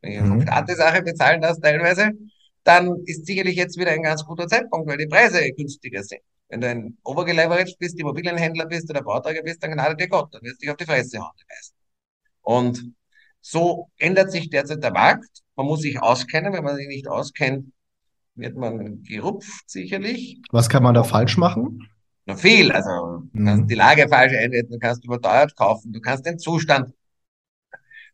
Wenn 0.01 0.11
ich 0.11 0.21
mhm. 0.21 0.41
Staat 0.41 0.69
die 0.69 0.75
Sache 0.75 1.01
bezahlen 1.01 1.41
das 1.41 1.59
teilweise, 1.59 2.11
dann 2.63 3.01
ist 3.05 3.25
sicherlich 3.25 3.55
jetzt 3.55 3.77
wieder 3.77 3.91
ein 3.91 4.03
ganz 4.03 4.25
guter 4.25 4.47
Zeitpunkt, 4.47 4.87
weil 4.87 4.97
die 4.97 5.07
Preise 5.07 5.51
günstiger 5.51 6.03
sind. 6.03 6.21
Wenn 6.49 6.61
du 6.61 6.69
ein 6.69 6.97
overgeleveraged 7.03 7.77
bist, 7.79 7.99
Immobilienhändler 7.99 8.65
bist 8.65 8.89
oder 8.89 9.01
Bauträger 9.01 9.41
bist, 9.41 9.63
dann 9.63 9.71
gnade 9.71 9.95
dir 9.95 10.07
Gott, 10.07 10.33
dann 10.33 10.41
wirst 10.43 10.61
du 10.61 10.65
dich 10.65 10.69
auf 10.69 10.77
die 10.77 10.85
Fresse 10.85 11.19
hauen, 11.19 11.31
die 11.39 11.45
meisten. 11.49 11.75
Und 12.41 12.93
so 13.41 13.89
ändert 13.97 14.31
sich 14.31 14.49
derzeit 14.49 14.83
der 14.83 14.91
Markt. 14.91 15.41
Man 15.55 15.65
muss 15.65 15.81
sich 15.81 16.01
auskennen. 16.01 16.53
Wenn 16.53 16.63
man 16.63 16.75
sich 16.75 16.87
nicht 16.87 17.07
auskennt, 17.07 17.71
wird 18.35 18.55
man 18.55 19.03
gerupft, 19.03 19.69
sicherlich. 19.69 20.41
Was 20.51 20.69
kann 20.69 20.83
man 20.83 20.93
da 20.93 21.03
falsch 21.03 21.37
machen? 21.37 21.89
Na 22.25 22.35
viel. 22.35 22.71
Also, 22.71 23.23
du 23.33 23.39
mhm. 23.39 23.45
kannst 23.45 23.69
die 23.69 23.75
Lage 23.75 24.07
falsch 24.09 24.33
einschätzen, 24.33 24.71
du 24.71 24.79
kannst 24.79 25.05
überteuert 25.05 25.55
kaufen, 25.55 25.93
du 25.93 26.01
kannst 26.01 26.25
den 26.25 26.39
Zustand 26.39 26.93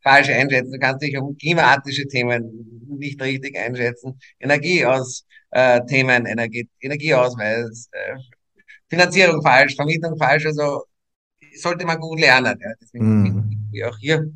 falsch 0.04 0.30
einschätzen, 0.30 0.72
du 0.72 0.80
kannst 0.80 1.02
dich 1.02 1.18
um 1.18 1.38
klimatische 1.38 2.08
Themen 2.08 2.86
nicht 2.98 3.22
richtig 3.22 3.58
einschätzen, 3.58 4.20
Energieaus-Themen, 4.40 6.26
äh, 6.26 6.32
Energie, 6.32 6.70
Energieausweis, 6.80 7.90
äh, 7.92 8.16
Finanzierung 8.90 9.42
falsch, 9.42 9.76
Vermietung 9.76 10.18
falsch, 10.18 10.46
also 10.46 10.84
sollte 11.56 11.86
man 11.86 12.00
gut 12.00 12.20
lernen. 12.20 12.58
Ja. 12.60 12.72
Deswegen 12.82 13.22
mhm. 13.22 13.68
wie 13.72 13.84
auch 13.86 13.98
hier 13.98 14.32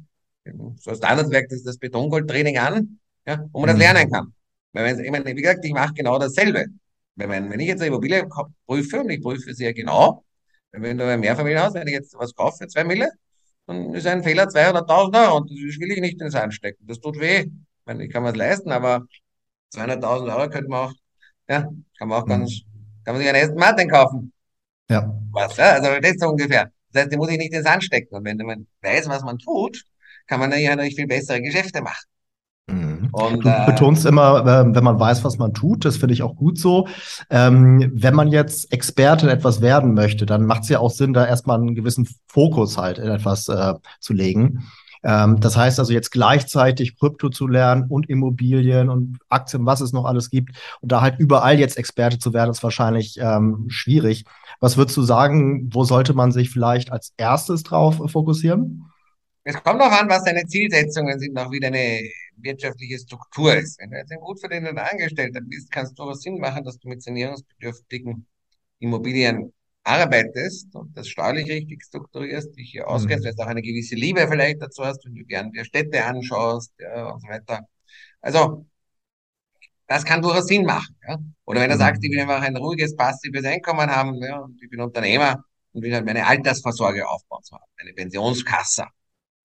so 0.77 0.91
als 0.91 0.99
Standardwerk 0.99 1.49
das, 1.49 1.63
das 1.63 1.77
Betongoldtraining 1.77 2.57
an, 2.57 2.99
ja, 3.25 3.43
wo 3.51 3.59
man 3.59 3.67
das 3.67 3.75
mhm. 3.75 3.81
lernen 3.81 4.11
kann. 4.11 4.33
Weil 4.73 4.85
wenn, 4.85 5.03
ich 5.03 5.11
meine, 5.11 5.25
wie 5.25 5.41
gesagt, 5.41 5.63
ich 5.63 5.73
mache 5.73 5.93
genau 5.93 6.19
dasselbe. 6.19 6.65
Wenn, 7.15 7.29
wenn 7.29 7.59
ich 7.59 7.67
jetzt 7.67 7.79
eine 7.79 7.87
Immobilie 7.87 8.27
prüfe, 8.67 8.99
und 8.99 9.09
ich 9.09 9.21
prüfe 9.21 9.53
sehr 9.53 9.73
genau, 9.73 10.25
wenn 10.71 10.97
du 10.97 11.09
ein 11.09 11.21
Mehrfamilienhaus, 11.21 11.73
wenn 11.73 11.87
ich 11.87 11.93
jetzt 11.93 12.13
was 12.17 12.35
kaufe 12.35 12.57
für 12.57 12.67
zwei 12.67 12.83
Mille, 12.83 13.09
dann 13.67 13.93
ist 13.93 14.07
ein 14.07 14.23
Fehler 14.23 14.45
200.000 14.45 15.25
Euro 15.25 15.37
und 15.37 15.49
das 15.49 15.79
will 15.79 15.91
ich 15.91 16.01
nicht 16.01 16.21
ins 16.21 16.33
Sand 16.33 16.53
stecken. 16.53 16.85
Das 16.87 16.99
tut 16.99 17.19
weh. 17.19 17.45
meine, 17.85 18.05
ich 18.05 18.11
kann 18.11 18.23
mir 18.23 18.29
es 18.29 18.35
leisten, 18.35 18.71
aber 18.71 19.05
200.000 19.73 20.35
Euro 20.35 20.49
könnte 20.49 20.69
man 20.69 20.89
auch, 20.89 20.93
ja, 21.49 21.69
kann 21.97 22.07
man 22.07 22.21
auch 22.21 22.25
ganz, 22.25 22.61
mhm. 22.61 23.03
kann 23.03 23.15
man 23.15 23.17
sich 23.17 23.29
einen 23.29 23.39
ersten 23.39 23.59
Martin 23.59 23.89
kaufen. 23.89 24.33
Ja. 24.89 25.11
Was, 25.31 25.57
ja? 25.57 25.71
Also 25.71 25.99
das 25.99 26.11
ist 26.11 26.21
so 26.21 26.29
ungefähr. 26.29 26.71
Das 26.91 27.03
heißt, 27.03 27.13
die 27.13 27.17
muss 27.17 27.29
ich 27.29 27.37
nicht 27.37 27.53
ins 27.53 27.65
Sand 27.65 27.83
stecken. 27.83 28.15
Und 28.15 28.23
wenn 28.23 28.37
man 28.37 28.67
weiß, 28.81 29.09
was 29.09 29.23
man 29.23 29.37
tut, 29.39 29.83
kann 30.27 30.39
man 30.39 30.51
ja 30.51 30.75
natürlich 30.75 30.95
viel 30.95 31.07
bessere 31.07 31.41
Geschäfte 31.41 31.81
machen. 31.81 32.05
Mhm. 32.67 33.09
Und, 33.11 33.45
du 33.45 33.49
äh, 33.49 33.65
betonst 33.65 34.05
immer, 34.05 34.39
äh, 34.41 34.75
wenn 34.75 34.83
man 34.83 34.99
weiß, 34.99 35.23
was 35.23 35.37
man 35.37 35.53
tut, 35.53 35.85
das 35.85 35.97
finde 35.97 36.13
ich 36.13 36.23
auch 36.23 36.35
gut 36.35 36.57
so. 36.57 36.87
Ähm, 37.29 37.91
wenn 37.93 38.15
man 38.15 38.29
jetzt 38.29 38.71
Experte 38.73 39.27
in 39.27 39.31
etwas 39.31 39.61
werden 39.61 39.93
möchte, 39.93 40.25
dann 40.25 40.45
macht 40.45 40.63
es 40.63 40.69
ja 40.69 40.79
auch 40.79 40.91
Sinn, 40.91 41.13
da 41.13 41.25
erstmal 41.25 41.59
einen 41.59 41.75
gewissen 41.75 42.07
Fokus 42.27 42.77
halt 42.77 42.97
in 42.97 43.09
etwas 43.09 43.47
äh, 43.49 43.73
zu 43.99 44.13
legen. 44.13 44.65
Ähm, 45.03 45.39
das 45.39 45.55
heißt 45.55 45.79
also 45.79 45.93
jetzt 45.93 46.11
gleichzeitig 46.11 46.97
Krypto 46.97 47.29
zu 47.29 47.47
lernen 47.47 47.85
und 47.89 48.09
Immobilien 48.09 48.89
und 48.89 49.19
Aktien, 49.29 49.65
was 49.65 49.81
es 49.81 49.93
noch 49.93 50.05
alles 50.05 50.31
gibt 50.31 50.55
und 50.81 50.91
da 50.91 51.01
halt 51.01 51.19
überall 51.19 51.59
jetzt 51.59 51.77
Experte 51.77 52.17
zu 52.17 52.33
werden, 52.33 52.49
ist 52.49 52.63
wahrscheinlich 52.63 53.19
ähm, 53.21 53.65
schwierig. 53.67 54.25
Was 54.59 54.77
würdest 54.77 54.97
du 54.97 55.03
sagen, 55.03 55.69
wo 55.71 55.83
sollte 55.83 56.15
man 56.15 56.31
sich 56.31 56.49
vielleicht 56.49 56.91
als 56.91 57.13
erstes 57.17 57.61
drauf 57.61 58.01
fokussieren? 58.07 58.85
Es 59.43 59.61
kommt 59.61 59.79
auch 59.79 59.91
an, 59.91 60.09
was 60.09 60.23
deine 60.23 60.47
Zielsetzungen 60.47 61.19
sind, 61.19 61.37
auch 61.37 61.51
wie 61.51 61.59
deine 61.59 61.99
wirtschaftliche 62.37 62.99
Struktur 62.99 63.55
ist. 63.55 63.79
Wenn 63.79 63.91
du 63.91 63.97
jetzt 63.97 64.11
ein 64.11 64.19
gut 64.19 64.39
verdienender 64.39 64.91
Angestellter 64.91 65.41
bist, 65.41 65.71
kannst 65.71 65.93
du 65.93 66.03
durchaus 66.03 66.21
Sinn 66.21 66.39
machen, 66.39 66.63
dass 66.63 66.77
du 66.79 66.89
mit 66.89 67.01
sanierungsbedürftigen 67.01 68.27
Immobilien 68.79 69.53
arbeitest 69.83 70.73
und 70.75 70.97
das 70.97 71.07
steuerlich 71.07 71.47
richtig 71.47 71.83
strukturierst, 71.83 72.55
dich 72.57 72.71
hier 72.71 72.87
auskennst, 72.87 73.23
mhm. 73.23 73.29
weil 73.29 73.35
du 73.35 73.43
auch 73.43 73.47
eine 73.47 73.61
gewisse 73.61 73.95
Liebe 73.95 74.27
vielleicht 74.27 74.61
dazu 74.61 74.83
hast, 74.83 75.05
wenn 75.05 75.15
du 75.15 75.23
gern 75.25 75.51
dir 75.51 75.63
Städte 75.63 76.03
anschaust 76.03 76.73
ja, 76.79 77.11
und 77.11 77.21
so 77.21 77.27
weiter. 77.27 77.61
Also, 78.21 78.65
das 79.87 80.03
kann 80.03 80.21
durchaus 80.21 80.47
Sinn 80.47 80.65
machen. 80.65 80.95
Ja? 81.07 81.19
Oder 81.45 81.61
wenn 81.61 81.69
du 81.69 81.75
mhm. 81.75 81.79
sagst, 81.79 82.03
ich 82.03 82.11
will 82.11 82.19
einfach 82.19 82.41
ein 82.41 82.57
ruhiges, 82.57 82.95
passives 82.95 83.45
Einkommen 83.45 83.89
haben 83.89 84.15
ja, 84.15 84.39
und 84.39 84.61
ich 84.61 84.69
bin 84.69 84.81
Unternehmer 84.81 85.43
und 85.73 85.83
will 85.83 85.93
halt 85.93 86.05
meine 86.05 86.25
Altersvorsorge 86.25 87.07
aufbauen, 87.07 87.41
so 87.43 87.57
eine 87.77 87.93
Pensionskasse. 87.93 88.85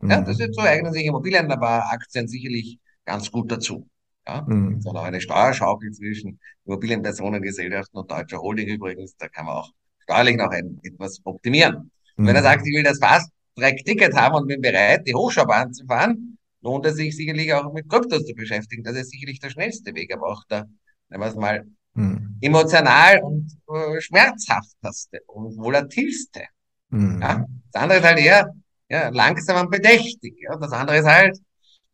Ja, 0.02 0.20
das 0.22 0.40
ist 0.40 0.54
so 0.54 0.62
eignen 0.62 0.92
sich 0.92 1.04
Immobilien, 1.04 1.50
aber 1.50 1.90
Aktien 1.90 2.26
sicherlich 2.26 2.78
ganz 3.04 3.30
gut 3.30 3.50
dazu. 3.50 3.86
Ja, 4.26 4.44
mhm. 4.46 4.80
sondern 4.80 5.06
eine 5.06 5.20
Steuerschaukel 5.20 5.90
zwischen 5.92 6.38
Immobilienpersonengesellschaften 6.66 8.00
und 8.00 8.10
deutscher 8.10 8.38
Holding 8.38 8.68
übrigens, 8.68 9.16
da 9.16 9.28
kann 9.28 9.46
man 9.46 9.56
auch 9.56 9.70
steuerlich 10.00 10.36
noch 10.36 10.50
ein, 10.50 10.78
etwas 10.82 11.20
optimieren. 11.24 11.90
Mhm. 12.16 12.26
Wenn 12.26 12.36
er 12.36 12.42
sagt, 12.42 12.66
ich 12.66 12.74
will 12.74 12.82
das 12.82 12.98
Fast-Track-Ticket 12.98 14.14
haben 14.14 14.34
und 14.34 14.46
bin 14.46 14.60
bereit, 14.60 15.06
die 15.06 15.14
Hochschaubahn 15.14 15.72
zu 15.72 15.86
fahren, 15.86 16.38
lohnt 16.60 16.86
es 16.86 16.96
sich 16.96 17.16
sicherlich 17.16 17.52
auch 17.54 17.72
mit 17.72 17.88
Kryptos 17.88 18.26
zu 18.26 18.34
beschäftigen. 18.34 18.82
Das 18.82 18.94
ist 18.96 19.10
sicherlich 19.10 19.40
der 19.40 19.50
schnellste 19.50 19.94
Weg, 19.94 20.14
aber 20.14 20.28
auch 20.28 20.44
der, 20.44 20.68
nennen 21.08 21.22
wir 21.22 21.28
es 21.28 21.36
mal, 21.36 21.64
mhm. 21.94 22.36
emotional 22.40 23.20
und 23.22 23.50
äh, 23.68 24.00
schmerzhafteste 24.00 25.20
und 25.26 25.56
volatilste. 25.56 26.44
Mhm. 26.90 27.20
Ja? 27.22 27.46
Das 27.72 27.82
andere 27.82 27.98
ist 28.00 28.04
halt 28.04 28.18
eher 28.18 28.54
ja, 28.90 29.08
langsam 29.10 29.64
und 29.64 29.70
bedächtig. 29.70 30.36
Ja? 30.40 30.56
Das 30.56 30.72
andere 30.72 30.98
ist 30.98 31.06
halt, 31.06 31.38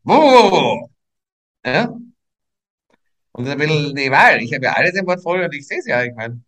wuh, 0.05 0.89
ja? 1.65 1.95
Und 3.33 3.49
ein 3.49 3.59
bisschen 3.59 3.95
die 3.95 4.11
Wahl. 4.11 4.43
Ich 4.43 4.55
habe 4.55 4.65
ja 4.65 4.73
alles 4.73 4.95
im 4.95 5.05
Portfolio 5.07 5.45
und 5.45 5.55
ich 5.55 5.67
sehe 5.67 5.79
es 5.79 5.87
ja, 5.87 6.03
ich 6.03 6.15
meine. 6.15 6.41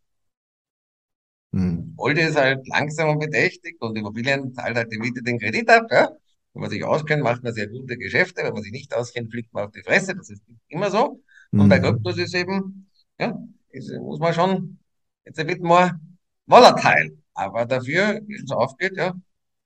Hm. 1.52 1.94
Gold 1.96 2.18
ist 2.18 2.36
halt 2.36 2.66
langsam 2.68 3.10
und 3.10 3.18
bedächtig 3.18 3.76
und 3.80 3.96
Immobilien 3.96 4.52
zahlt 4.54 4.76
halt 4.76 4.92
die 4.92 4.98
Miete 4.98 5.22
den 5.22 5.38
Kredit 5.38 5.68
ab. 5.68 5.86
Ja? 5.90 6.08
Wenn 6.54 6.62
man 6.62 6.70
sich 6.70 6.82
auskennt, 6.84 7.22
macht 7.22 7.42
man 7.42 7.52
sehr 7.52 7.68
gute 7.68 7.98
Geschäfte. 7.98 8.42
Wenn 8.42 8.54
man 8.54 8.62
sich 8.62 8.72
nicht 8.72 8.94
auskennt, 8.94 9.30
fliegt 9.30 9.52
man 9.52 9.66
auf 9.66 9.72
die 9.72 9.82
Fresse. 9.82 10.14
Das 10.16 10.30
ist 10.30 10.42
immer 10.68 10.90
so. 10.90 11.22
Und 11.52 11.60
hm. 11.62 11.68
bei 11.68 11.78
Kryptos 11.78 12.18
ist 12.18 12.34
eben, 12.34 12.90
ja, 13.18 13.38
ist, 13.70 13.90
muss 13.98 14.18
man 14.18 14.32
schon 14.32 14.78
jetzt 15.26 15.38
ein 15.38 15.46
bisschen 15.46 15.68
mehr 15.68 16.00
volatile. 16.46 17.18
Aber 17.34 17.66
dafür, 17.66 18.20
wenn 18.26 18.44
es 18.44 18.50
aufgeht, 18.50 18.96
ja, 18.96 19.14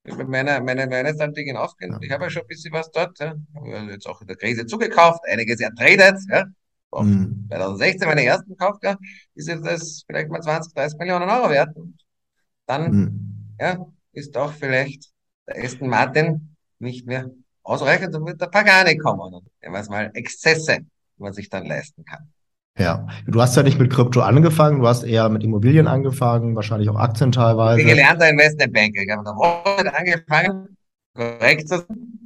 meine, 0.05 0.61
meine, 0.61 0.87
meine 0.87 1.15
Seite 1.15 1.45
gehen 1.45 1.57
aufgehen. 1.57 1.97
Ich 2.03 2.11
habe 2.11 2.25
ja 2.25 2.31
schon 2.31 2.43
ein 2.43 2.49
bisschen 2.49 2.73
was 2.73 2.91
dort. 2.91 3.19
Ja. 3.19 3.35
Habe 3.55 3.93
jetzt 3.93 4.07
auch 4.07 4.21
in 4.21 4.27
der 4.27 4.37
Krise 4.37 4.67
zugekauft, 4.67 5.21
einiges 5.27 5.61
ertradet. 5.61 6.19
Ja. 6.29 6.45
Mhm. 7.01 7.47
2016 7.49 8.09
meine 8.09 8.25
ersten 8.25 8.51
gekauft, 8.51 8.83
ja, 8.85 8.97
ist 9.35 9.49
jetzt 9.49 9.65
das 9.65 10.05
vielleicht 10.07 10.29
mal 10.29 10.43
20, 10.43 10.75
30 10.75 10.99
Millionen 10.99 11.31
Euro 11.31 11.51
wert. 11.51 11.75
Und 11.75 11.97
dann 12.67 12.93
mhm. 12.93 13.57
ja, 13.59 13.87
ist 14.13 14.37
auch 14.37 14.53
vielleicht 14.53 15.11
der 15.47 15.65
Aston 15.65 15.89
Martin 15.89 16.57
nicht 16.79 17.07
mehr 17.07 17.31
ausreichend 17.63 18.15
und 18.15 18.27
wird 18.27 18.41
der 18.41 18.49
Pagani 18.49 18.97
kommen. 18.99 19.35
Und 19.35 19.49
nehmen 19.63 19.87
mal 19.89 20.11
Exzesse, 20.15 20.81
die 20.81 21.23
man 21.23 21.33
sich 21.33 21.49
dann 21.49 21.67
leisten 21.67 22.05
kann. 22.05 22.31
Ja, 22.79 23.07
du 23.27 23.41
hast 23.41 23.55
ja 23.57 23.63
nicht 23.63 23.79
mit 23.79 23.93
Krypto 23.93 24.21
angefangen, 24.21 24.81
du 24.81 24.87
hast 24.87 25.03
eher 25.03 25.29
mit 25.29 25.45
Immobilien 25.45 25.87
angefangen, 25.87 26.57
wahrscheinlich 26.57 26.89
auch 26.89 26.97
Aktien 26.97 27.31
teilweise. 27.31 27.81
Ich 27.81 27.87
bin 27.87 27.97
gelernter 27.97 28.31
Investmentbanker. 28.31 29.03
Ich 29.03 29.11
habe 29.11 29.25
da 29.25 29.91
angefangen, 29.91 30.77
korrekt. 31.15 31.71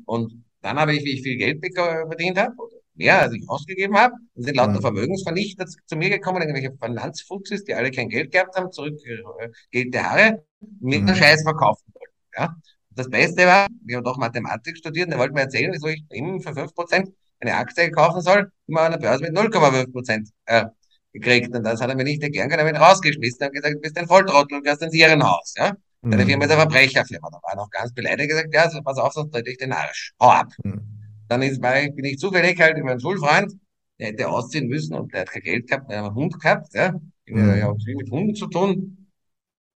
Und 0.05 0.45
dann 0.62 0.79
habe 0.79 0.95
ich, 0.95 1.05
wie 1.05 1.15
ich 1.15 1.23
viel 1.23 1.37
Geld 1.37 1.61
verdient 1.75 2.38
habe, 2.38 2.55
mehr 2.95 3.23
als 3.23 3.35
ich 3.35 3.49
ausgegeben 3.49 3.97
habe. 3.97 4.15
Sind 4.37 4.57
lauter 4.57 4.75
mhm. 4.75 4.83
Vermögensvernichter 4.83 5.67
zu 5.67 5.97
mir 5.97 6.11
gekommen, 6.11 6.43
irgendwelche 6.43 6.73
Finanzfuchses, 6.81 7.65
die 7.65 7.75
alle 7.75 7.91
kein 7.91 8.09
Geld 8.09 8.31
gehabt 8.31 8.57
haben, 8.57 8.71
zurück 8.71 8.95
äh, 9.05 9.49
Geld 9.73 9.95
der 9.95 10.11
Haare, 10.11 10.45
mit 10.81 11.03
mhm. 11.03 11.15
Scheiß 11.15 11.43
verkaufen 11.43 11.93
wollten. 11.93 12.15
Ja? 12.37 12.55
Das 12.91 13.11
Beste 13.11 13.47
war, 13.47 13.67
ich 13.87 13.95
habe 13.95 14.05
doch 14.05 14.17
Mathematik 14.17 14.76
studiert, 14.79 15.11
der 15.11 15.19
wollte 15.19 15.35
mir 15.35 15.43
erzählen, 15.43 15.73
wieso 15.73 15.88
ich 15.88 16.05
ihm 16.12 16.41
für 16.41 16.50
5% 16.50 17.12
eine 17.40 17.55
Aktie 17.55 17.90
kaufen 17.90 18.21
soll, 18.23 18.50
die 18.66 18.73
man 18.73 18.93
an 18.93 18.93
der 18.93 19.09
Börse 19.09 19.25
mit 19.25 19.37
0,5% 19.37 20.31
äh, 20.47 20.66
gekriegt. 21.12 21.55
Und 21.55 21.64
das 21.64 21.81
hat 21.81 21.88
er 21.88 21.97
mir 21.97 22.05
nicht 22.05 22.23
erklären 22.23 22.49
können, 22.49 22.61
er 22.61 22.66
hat 22.66 22.73
mich 22.73 22.81
rausgeschmissen 22.81 23.47
und 23.47 23.52
gesagt, 23.52 23.75
du 23.75 23.81
bist 23.81 23.99
ein 23.99 24.07
Volltrottel 24.07 24.59
und 24.59 24.64
gehst 24.64 24.83
ins 24.83 24.95
Irrenhaus. 24.95 25.55
Ja? 25.57 25.73
Deine 26.02 26.25
mhm. 26.25 26.28
Firma 26.28 26.45
ist 26.45 26.50
eine 26.52 26.61
Verbrecherfirma. 26.61 27.28
Da 27.31 27.38
war 27.43 27.50
er 27.50 27.57
noch 27.57 27.71
ganz 27.71 27.93
beleidigt 27.93 28.31
gesagt, 28.31 28.55
ja, 28.55 28.62
also 28.62 28.81
pass 28.83 28.99
auf, 28.99 29.12
sonst 29.12 29.33
trete 29.33 29.50
ich 29.50 29.59
den 29.59 29.73
Arsch. 29.73 30.12
Hau 30.21 30.31
ab. 30.31 30.49
Mhm. 30.62 30.81
Dann 31.28 31.43
ist, 31.43 31.61
bei, 31.61 31.90
bin 31.90 32.05
ich 32.05 32.19
zufällig 32.19 32.61
halt 32.61 32.78
über 32.78 32.93
einen 32.93 33.00
Schulfreund, 33.00 33.52
der 33.99 34.09
hätte 34.09 34.28
ausziehen 34.28 34.69
müssen 34.69 34.95
und 34.95 35.12
der 35.12 35.23
hat 35.23 35.31
kein 35.31 35.43
Geld 35.43 35.66
gehabt, 35.66 35.90
der 35.90 35.99
hat 35.99 36.07
einen 36.07 36.14
Hund 36.14 36.40
gehabt, 36.40 36.73
ja. 36.75 36.95
Ich 37.25 37.35
mhm. 37.35 37.61
habe 37.62 37.78
viel 37.81 37.97
mit 37.97 38.09
Hunden 38.11 38.37
zu 38.37 38.47
tun. 38.47 39.09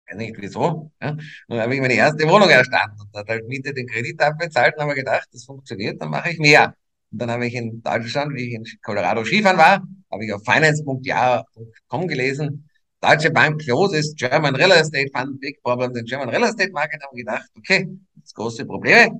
Weiß 0.09 0.17
nicht 0.17 0.35
wieso. 0.37 0.91
Ja. 1.01 1.11
Und 1.11 1.21
dann 1.47 1.61
habe 1.61 1.75
ich 1.75 1.81
meine 1.81 1.93
erste 1.93 2.27
Wohnung 2.27 2.49
erstanden 2.49 2.99
und 3.01 3.17
hat 3.17 3.27
halt 3.29 3.47
Miete 3.47 3.73
den 3.73 3.87
Kredit 3.87 4.21
abbezahlt 4.21 4.75
und 4.75 4.83
habe 4.83 4.95
gedacht, 4.95 5.27
das 5.31 5.45
funktioniert, 5.45 6.01
dann 6.01 6.09
mache 6.09 6.31
ich 6.31 6.39
mehr. 6.39 6.75
Und 7.11 7.19
dann 7.21 7.31
habe 7.31 7.47
ich 7.47 7.55
in 7.55 7.81
Deutschland, 7.81 8.33
wie 8.35 8.49
ich 8.49 8.53
in 8.53 8.65
Colorado 8.83 9.23
Skifahren 9.23 9.57
war, 9.57 9.83
habe 10.11 10.25
ich 10.25 10.33
auf 10.33 10.43
finance.ja.com 10.43 12.07
gelesen, 12.07 12.69
Deutsche 12.99 13.31
Bank 13.31 13.61
closes 13.61 14.15
German 14.15 14.55
Real 14.55 14.71
Estate 14.71 15.09
Fund, 15.13 15.39
big 15.39 15.61
problems 15.61 15.97
in 15.97 16.05
German 16.05 16.29
Real 16.29 16.43
Estate 16.43 16.71
Market, 16.71 17.01
habe 17.03 17.15
gedacht, 17.15 17.47
okay, 17.55 17.87
das 18.15 18.33
große 18.33 18.65
Probleme, 18.65 19.11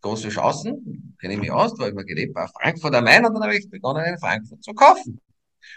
große 0.00 0.28
Chancen, 0.28 1.16
kenne 1.20 1.34
ich 1.34 1.40
mich 1.40 1.50
aus, 1.50 1.74
da 1.74 1.80
habe 1.80 1.90
ich 1.90 1.94
mal 1.94 2.04
gelebt, 2.04 2.34
war 2.34 2.48
Frankfurt 2.48 2.94
am 2.94 3.04
Main 3.04 3.24
und 3.24 3.34
dann 3.34 3.42
habe 3.42 3.56
ich 3.56 3.68
begonnen, 3.68 4.04
in 4.04 4.18
Frankfurt 4.18 4.62
zu 4.62 4.72
kaufen. 4.72 5.20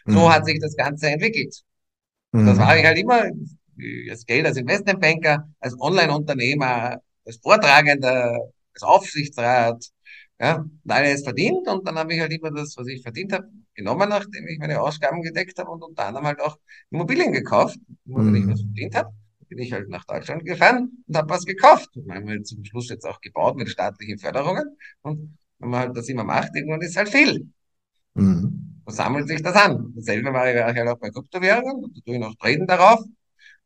So 0.05 0.19
mhm. 0.19 0.29
hat 0.29 0.45
sich 0.45 0.59
das 0.59 0.75
Ganze 0.75 1.09
entwickelt. 1.09 1.61
Und 2.31 2.45
das 2.45 2.57
mhm. 2.57 2.61
war 2.61 2.77
ich 2.77 2.85
halt 2.85 2.97
immer, 2.97 3.23
das 4.07 4.25
Geld 4.25 4.45
als 4.45 4.57
Investmentbanker, 4.57 5.49
als 5.59 5.79
Online-Unternehmer, 5.79 7.01
als 7.25 7.37
Vortragender, 7.37 8.37
als 8.73 8.83
Aufsichtsrat, 8.83 9.83
ja, 10.41 10.57
und 10.57 10.91
alles 10.91 11.23
verdient 11.23 11.67
und 11.67 11.87
dann 11.87 11.97
habe 11.97 12.13
ich 12.13 12.19
halt 12.19 12.33
immer 12.33 12.51
das, 12.51 12.75
was 12.77 12.87
ich 12.87 13.01
verdient 13.01 13.33
habe, 13.33 13.47
genommen, 13.75 14.09
nachdem 14.09 14.47
ich 14.47 14.59
meine 14.59 14.81
Ausgaben 14.81 15.21
gedeckt 15.21 15.57
habe 15.59 15.69
und 15.69 15.83
unter 15.83 16.05
anderem 16.07 16.25
halt 16.27 16.41
auch 16.41 16.57
Immobilien 16.89 17.31
gekauft, 17.31 17.77
wo 18.05 18.19
mhm. 18.19 18.35
ich 18.35 18.47
was 18.47 18.61
verdient 18.61 18.95
habe 18.95 19.13
bin 19.51 19.59
ich 19.59 19.73
halt 19.73 19.89
nach 19.89 20.05
Deutschland 20.05 20.45
gefahren 20.45 21.03
und 21.07 21.17
habe 21.17 21.29
was 21.29 21.43
gekauft. 21.43 21.89
Und 21.97 22.09
haben 22.09 22.25
wir 22.25 22.41
zum 22.41 22.63
Schluss 22.63 22.87
jetzt 22.87 23.05
auch 23.05 23.19
gebaut 23.19 23.57
mit 23.57 23.67
staatlichen 23.69 24.17
Förderungen. 24.17 24.77
Und 25.01 25.37
wenn 25.59 25.69
man 25.69 25.81
halt 25.81 25.97
das 25.97 26.07
immer 26.07 26.23
macht, 26.23 26.55
irgendwann 26.55 26.81
ist 26.81 26.95
halt 26.95 27.09
viel. 27.09 27.51
Mhm. 28.13 28.81
So 28.87 28.95
sammelt 28.95 29.27
sich 29.27 29.43
das 29.43 29.55
an. 29.55 29.91
Dasselbe 29.93 30.31
mache 30.31 30.51
ich 30.51 30.57
halt 30.57 30.87
auch 30.87 30.97
bei 30.97 31.09
Kryptowährungen. 31.09 31.93
Da 31.93 31.99
tue 32.05 32.13
ich 32.15 32.21
noch 32.21 32.35
Treten 32.35 32.65
darauf. 32.65 33.03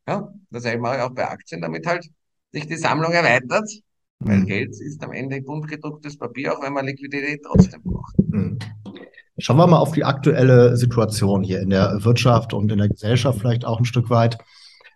Ja, 0.08 0.34
dasselbe 0.50 0.82
mache 0.82 0.96
ich 0.98 1.02
auch 1.04 1.12
bei 1.14 1.28
Aktien, 1.28 1.62
damit 1.62 1.86
halt 1.86 2.10
sich 2.52 2.66
die 2.66 2.78
Sammlung 2.78 3.12
erweitert. 3.12 3.70
Mhm. 4.20 4.30
Weil 4.30 4.46
Geld 4.46 4.70
ist 4.70 5.04
am 5.04 5.12
Ende 5.12 5.42
bunt 5.42 5.68
gedrucktes 5.68 6.18
Papier, 6.18 6.54
auch 6.54 6.64
wenn 6.64 6.74
man 6.74 6.86
Liquidität 6.86 7.42
trotzdem 7.44 7.82
braucht. 7.84 8.16
Mhm. 8.18 8.60
Schauen 9.38 9.58
wir 9.58 9.68
mal 9.68 9.80
auf 9.80 9.92
die 9.92 10.06
aktuelle 10.06 10.78
Situation 10.78 11.44
hier 11.44 11.60
in 11.60 11.70
der 11.70 12.04
Wirtschaft 12.06 12.54
und 12.54 12.72
in 12.72 12.78
der 12.78 12.88
Gesellschaft 12.88 13.40
vielleicht 13.40 13.66
auch 13.66 13.80
ein 13.80 13.86
Stück 13.86 14.10
weit. 14.10 14.38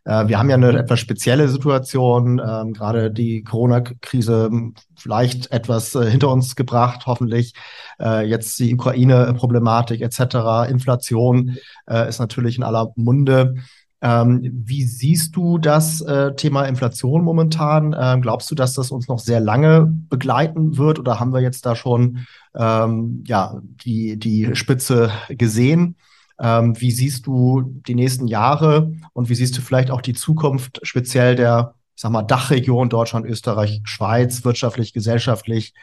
Äh, 0.06 0.28
wir 0.28 0.40
haben 0.40 0.50
ja 0.50 0.56
eine 0.56 0.78
etwas 0.78 1.00
spezielle 1.00 1.50
Situation, 1.50 2.42
ähm, 2.44 2.74
gerade 2.74 3.12
die 3.12 3.44
Corona-Krise 3.44 4.50
vielleicht 4.96 5.52
etwas 5.52 5.94
äh, 5.96 6.10
hinter 6.10 6.32
uns 6.32 6.56
gebracht, 6.56 7.06
hoffentlich. 7.06 7.54
Äh, 8.00 8.28
jetzt 8.28 8.58
die 8.60 8.74
Ukraine-Problematik 8.74 10.02
etc., 10.02 10.70
Inflation 10.70 11.58
äh, 11.88 12.08
ist 12.08 12.20
natürlich 12.20 12.58
in 12.58 12.64
aller 12.64 12.94
Munde. 12.96 13.56
Ähm, 14.02 14.64
wie 14.66 14.84
siehst 14.84 15.36
du 15.36 15.58
das 15.58 16.02
äh, 16.02 16.34
Thema 16.36 16.64
Inflation 16.66 17.24
momentan? 17.24 17.96
Ähm, 18.00 18.22
glaubst 18.22 18.50
du, 18.50 18.56
dass 18.56 18.74
das 18.74 18.92
uns 18.92 19.08
noch 19.08 19.20
sehr 19.20 19.42
lange 19.42 19.86
begleiten 20.10 20.78
wird 20.78 21.00
oder 21.00 21.20
haben 21.20 21.34
wir 21.34 21.42
jetzt 21.42 21.66
da 21.66 21.76
schon 21.76 22.26
ähm, 22.56 23.24
ja, 23.28 23.60
die, 23.62 24.18
die 24.18 24.56
Spitze 24.56 25.12
gesehen? 25.30 25.98
Ähm, 26.42 26.80
wie 26.80 26.92
siehst 26.92 27.28
du 27.28 27.62
die 27.88 27.96
nächsten 27.96 28.28
Jahre 28.28 28.94
und 29.14 29.28
wie 29.30 29.36
siehst 29.36 29.58
du 29.58 29.62
vielleicht 29.62 29.92
auch 29.92 30.02
die 30.02 30.14
Zukunft 30.14 30.80
speziell 30.84 31.36
der, 31.36 31.74
ich 31.96 32.02
sag 32.02 32.12
mal, 32.12 32.24
Dachregion 32.24 32.88
Deutschland, 32.88 33.26
Österreich, 33.26 33.82
Schweiz, 33.84 34.46
wirtschaftlich, 34.46 34.94
gesellschaftlich? 34.94 35.74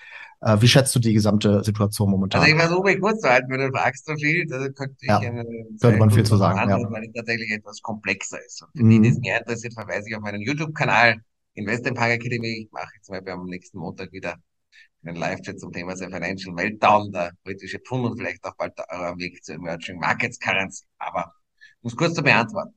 Äh, 0.40 0.60
wie 0.60 0.68
schätzt 0.68 0.94
du 0.94 0.98
die 0.98 1.14
gesamte 1.14 1.64
Situation 1.64 2.10
momentan? 2.10 2.42
Also 2.42 2.54
ich 2.54 2.60
versuche 2.60 2.84
mich 2.84 3.00
kurz 3.00 3.20
zu 3.20 3.28
halten, 3.28 3.50
weil 3.50 3.58
du 3.58 3.76
fragst 3.76 4.06
so 4.06 4.14
viel, 4.14 4.46
da 4.46 4.68
könnte 4.68 4.96
ich 5.00 5.08
ja, 5.08 5.18
eine 5.18 5.44
könnte 5.80 5.98
man 5.98 6.10
viel 6.10 6.24
zu 6.24 6.36
sagen, 6.36 6.68
ja. 6.68 6.90
weil 6.90 7.04
es 7.04 7.12
tatsächlich 7.14 7.50
etwas 7.50 7.80
komplexer 7.80 8.44
ist. 8.44 8.62
Und 8.62 8.70
für 8.76 8.84
mhm. 8.84 8.90
die, 8.90 9.00
die 9.02 9.08
es 9.08 9.18
mehr 9.18 9.38
interessiert, 9.38 9.74
verweise 9.74 10.08
ich 10.08 10.16
auf 10.16 10.22
meinen 10.22 10.42
YouTube-Kanal 10.42 11.16
Invest 11.54 11.84
Park 11.94 12.10
Academy. 12.10 12.64
Ich 12.64 12.72
mache 12.72 12.90
jetzt 12.96 13.10
mal 13.10 13.26
am 13.28 13.46
nächsten 13.46 13.78
Montag 13.78 14.12
wieder 14.12 14.36
einen 15.04 15.16
Live-Chat 15.16 15.58
zum 15.58 15.72
Thema 15.72 15.94
der 15.94 16.10
Financial 16.10 16.54
Meltdown, 16.54 17.12
der 17.12 17.32
britische 17.44 17.78
Pfund 17.78 18.04
und 18.04 18.18
vielleicht 18.18 18.44
auch 18.44 18.56
bald 18.56 18.76
der 18.78 18.86
Euro 18.90 19.04
am 19.04 19.18
Weg 19.18 19.42
zur 19.42 19.54
Emerging 19.54 19.98
Markets 19.98 20.38
Currency. 20.38 20.84
Aber 20.98 21.32
um 21.80 21.88
es 21.88 21.96
kurz 21.96 22.14
zu 22.14 22.22
beantworten. 22.22 22.74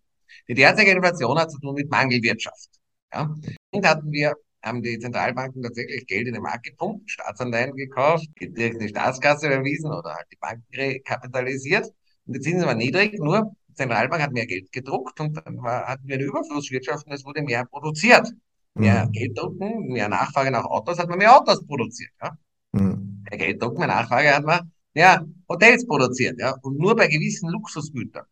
Die 0.48 0.54
derzeitige 0.54 0.96
Inflation 0.96 1.38
hat 1.38 1.52
zu 1.52 1.60
tun 1.60 1.76
mit 1.76 1.90
Mangelwirtschaft. 1.90 2.70
Ja? 3.14 3.34
Und 3.72 3.86
hatten 3.86 4.12
wir 4.12 4.36
haben 4.62 4.82
die 4.82 5.00
Zentralbanken 5.00 5.64
tatsächlich 5.64 6.06
Geld 6.08 6.28
in 6.28 6.34
den 6.34 6.44
Markt 6.44 6.66
gepumpt, 6.66 7.10
Staatsanleihen 7.10 7.76
gekauft, 7.76 8.28
direkt 8.40 8.76
in 8.76 8.80
die 8.80 8.90
Staatskasse 8.90 9.48
überwiesen 9.48 9.92
oder 9.92 10.16
halt 10.16 10.28
die 10.32 10.38
Banken 10.38 10.66
rekapitalisiert. 10.76 11.88
Und 12.26 12.36
die 12.36 12.42
Zinsen 12.42 12.66
waren 12.68 12.78
niedrig, 12.78 13.18
nur 13.20 13.56
die 13.68 13.74
Zentralbank 13.74 14.22
hat 14.22 14.34
mehr 14.34 14.46
Geld 14.46 14.72
gedruckt 14.72 15.20
und 15.20 15.38
dann 15.38 15.62
war, 15.62 15.88
hatten 15.88 16.08
wir 16.08 16.16
eine 16.16 16.26
Überflusswirtschaft 16.26 17.06
und 17.08 17.14
es 17.14 17.26
wurde 17.26 17.42
mehr 17.42 17.66
produziert. 17.66 18.28
Mehr 18.76 19.06
mhm. 19.06 19.12
Geld 19.12 19.38
drucken, 19.38 19.88
mehr 19.88 20.10
Nachfrage 20.10 20.52
nach 20.52 20.66
Autos, 20.66 21.00
hat 21.00 21.10
man 21.10 21.18
mehr 21.18 21.36
Autos 21.36 21.66
produziert. 21.66 22.12
Ja? 22.22 22.38
Mhm. 22.74 23.24
Mehr 23.30 23.40
Geld 23.40 23.62
drucken, 23.62 23.80
mehr 23.80 23.88
Nachfrage 23.88 24.36
hat 24.36 24.46
man 24.46 24.72
mehr 24.94 25.26
Hotels 25.48 25.86
produziert. 25.86 26.40
Ja? 26.40 26.56
Und 26.62 26.78
nur 26.78 26.96
bei 26.96 27.08
gewissen 27.08 27.50
Luxusgütern, 27.50 28.26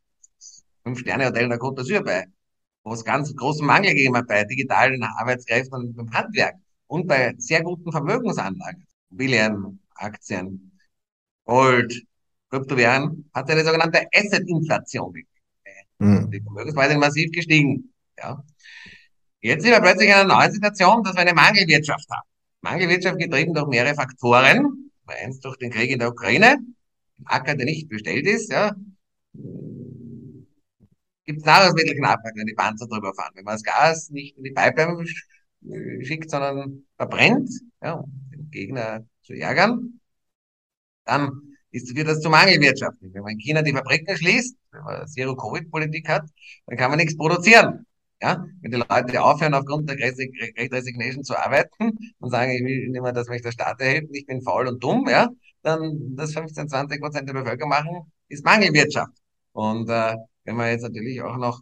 Fünf-Sterne-Hotel 0.84 1.44
in 1.44 1.50
der 1.50 1.60
Côte 1.60 1.82
d'Azur 1.82 2.04
bei 2.04 2.26
wo 2.88 2.94
es 2.94 3.04
ganz 3.04 3.36
großen 3.36 3.66
Mangel 3.66 3.94
gegeben 3.94 4.16
hat 4.16 4.28
bei 4.28 4.46
digitalen 4.46 5.04
Arbeitskräften 5.04 5.74
und 5.74 5.96
beim 5.96 6.12
Handwerk 6.14 6.56
und 6.88 7.06
bei 7.06 7.34
sehr 7.38 7.62
guten 7.62 7.92
Vermögensanlagen, 7.92 8.88
Immobilien, 9.10 9.80
Aktien, 9.96 10.72
Gold, 11.44 12.06
Kryptowährungen, 12.50 13.30
hat 13.34 13.50
eine 13.50 13.66
sogenannte 13.66 14.08
Asset-Inflation 14.14 15.12
gegeben. 15.12 15.30
Mhm. 16.00 16.32
Die 16.32 16.42
Vermögenspreise 16.42 16.92
sind 16.92 17.00
massiv 17.02 17.32
gestiegen. 17.32 17.94
Ja. 18.18 18.42
Jetzt 19.42 19.64
sind 19.64 19.72
wir 19.72 19.82
plötzlich 19.82 20.08
in 20.08 20.16
einer 20.16 20.36
neuen 20.36 20.52
Situation, 20.52 21.04
dass 21.04 21.14
wir 21.14 21.22
eine 21.22 21.34
Mangelwirtschaft 21.34 22.10
haben. 22.10 22.28
Mangelwirtschaft 22.62 23.20
getrieben 23.20 23.54
durch 23.54 23.68
mehrere 23.68 23.96
Faktoren. 23.96 24.92
Eins 25.08 25.40
durch 25.40 25.58
den 25.58 25.72
Krieg 25.72 25.90
in 25.90 26.00
der 26.00 26.10
Ukraine, 26.10 26.58
Acker, 27.26 27.56
der 27.56 27.66
nicht 27.66 27.88
bestellt 27.88 28.26
ist, 28.28 28.52
ja, 28.52 28.76
gibt 31.28 31.40
es 31.40 31.46
Nahrungsmittelknappheit, 31.46 32.34
wenn 32.36 32.48
die 32.48 32.54
Panzer 32.54 32.88
drüber 32.88 33.14
fahren. 33.14 33.34
Wenn 33.36 33.44
man 33.44 33.56
das 33.56 33.64
Gas 33.64 34.10
nicht 34.10 34.38
in 34.38 34.44
die 34.46 34.52
Pipeline 34.52 35.06
schickt, 36.04 36.32
sondern 36.32 36.86
verbrennt, 36.96 37.50
ja, 37.84 37.94
um 37.94 38.12
den 38.32 38.50
Gegner 38.50 39.06
zu 39.22 39.34
ärgern, 39.34 40.00
dann 41.06 41.42
ist, 41.72 41.94
wird 41.96 42.08
das 42.08 42.22
zu 42.22 42.30
Mangelwirtschaft. 42.30 42.98
Wenn 43.02 43.22
man 43.22 43.34
in 43.34 43.40
China 43.40 43.62
die 43.62 43.74
Fabriken 43.74 44.16
schließt, 44.16 44.56
wenn 44.72 44.84
man 44.84 45.08
Zero-Covid-Politik 45.08 46.08
hat, 46.08 46.24
dann 46.66 46.78
kann 46.78 46.90
man 46.90 46.98
nichts 46.98 47.18
produzieren. 47.18 47.86
Ja, 48.20 48.44
wenn 48.62 48.72
die 48.72 48.78
Leute 48.78 49.22
aufhören, 49.22 49.54
aufgrund 49.54 49.88
der 49.90 49.96
Great 49.96 50.74
Resignation 50.74 51.24
zu 51.24 51.38
arbeiten 51.38 52.00
und 52.20 52.32
sagen, 52.32 52.52
ich 52.52 52.64
will 52.64 52.90
nicht 52.90 53.02
mehr, 53.02 53.12
dass 53.12 53.28
mich 53.28 53.44
der 53.44 53.52
Staat 53.52 53.80
erhält, 53.80 54.10
ich 54.12 54.26
bin 54.26 54.42
faul 54.42 54.68
und 54.68 54.84
dumm, 54.84 55.08
ja, 55.08 55.30
dann 55.62 56.16
das 56.16 56.34
15, 56.34 56.68
20 56.68 57.00
Prozent 57.00 57.30
der 57.30 57.36
Bevölkerung 57.36 57.70
machen, 57.70 58.12
ist 58.28 58.44
Mangelwirtschaft. 58.44 59.12
Und 59.52 59.88
äh, 59.90 60.16
wenn 60.48 60.56
wir 60.56 60.72
jetzt 60.72 60.84
natürlich 60.84 61.22
auch 61.22 61.38
noch 61.38 61.62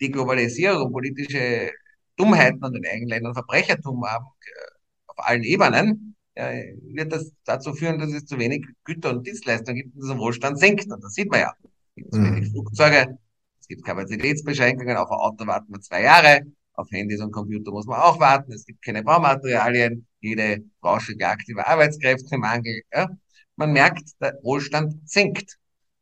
die 0.00 0.10
Globalisierung, 0.10 0.90
politische 0.90 1.70
Dummheiten 2.16 2.64
und 2.64 2.74
in 2.74 2.86
eigenen 2.86 3.08
Ländern 3.08 3.34
Verbrechertum 3.34 4.04
haben, 4.06 4.24
äh, 4.24 4.70
auf 5.06 5.16
allen 5.18 5.42
Ebenen, 5.42 6.16
ja, 6.36 6.50
wird 6.94 7.12
das 7.12 7.30
dazu 7.44 7.74
führen, 7.74 7.98
dass 7.98 8.12
es 8.12 8.24
zu 8.24 8.38
wenig 8.38 8.66
Güter 8.84 9.10
und 9.10 9.26
Dienstleistungen 9.26 9.76
gibt 9.76 9.94
und 9.94 10.02
dieser 10.02 10.18
Wohlstand 10.18 10.58
sinkt. 10.58 10.90
Und 10.90 11.04
das 11.04 11.12
sieht 11.12 11.30
man 11.30 11.40
ja. 11.40 11.52
Es 11.60 11.94
gibt 11.96 12.14
zu 12.14 12.20
mhm. 12.20 12.36
wenig 12.36 12.50
Flugzeuge, 12.50 13.18
es 13.60 13.68
gibt 13.68 13.84
Kapazitätsbeschränkungen, 13.84 14.96
auf 14.96 15.10
ein 15.10 15.18
Auto 15.18 15.46
warten 15.46 15.72
wir 15.72 15.80
zwei 15.80 16.02
Jahre, 16.02 16.40
auf 16.72 16.90
Handys 16.90 17.20
und 17.20 17.30
Computer 17.30 17.70
muss 17.70 17.86
man 17.86 18.00
auch 18.00 18.18
warten, 18.18 18.52
es 18.52 18.64
gibt 18.64 18.82
keine 18.82 19.02
Baumaterialien, 19.04 20.06
jede 20.20 20.64
Branche 20.80 21.14
klagt 21.14 21.48
über 21.48 21.66
Arbeitskräftemangel. 21.68 22.82
Ja. 22.92 23.08
Man 23.56 23.72
merkt, 23.72 24.10
der 24.20 24.38
Wohlstand 24.42 25.08
sinkt. 25.08 25.56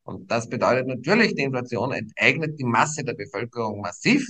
Und 0.05 0.31
das 0.31 0.49
bedeutet 0.49 0.89
natürlich, 0.89 1.35
die 1.35 1.43
Inflation 1.43 1.93
enteignet 1.93 2.59
die 2.59 2.65
Masse 2.65 3.05
der 3.05 3.15
Bevölkerung 3.15 3.81
massiv. 3.81 4.27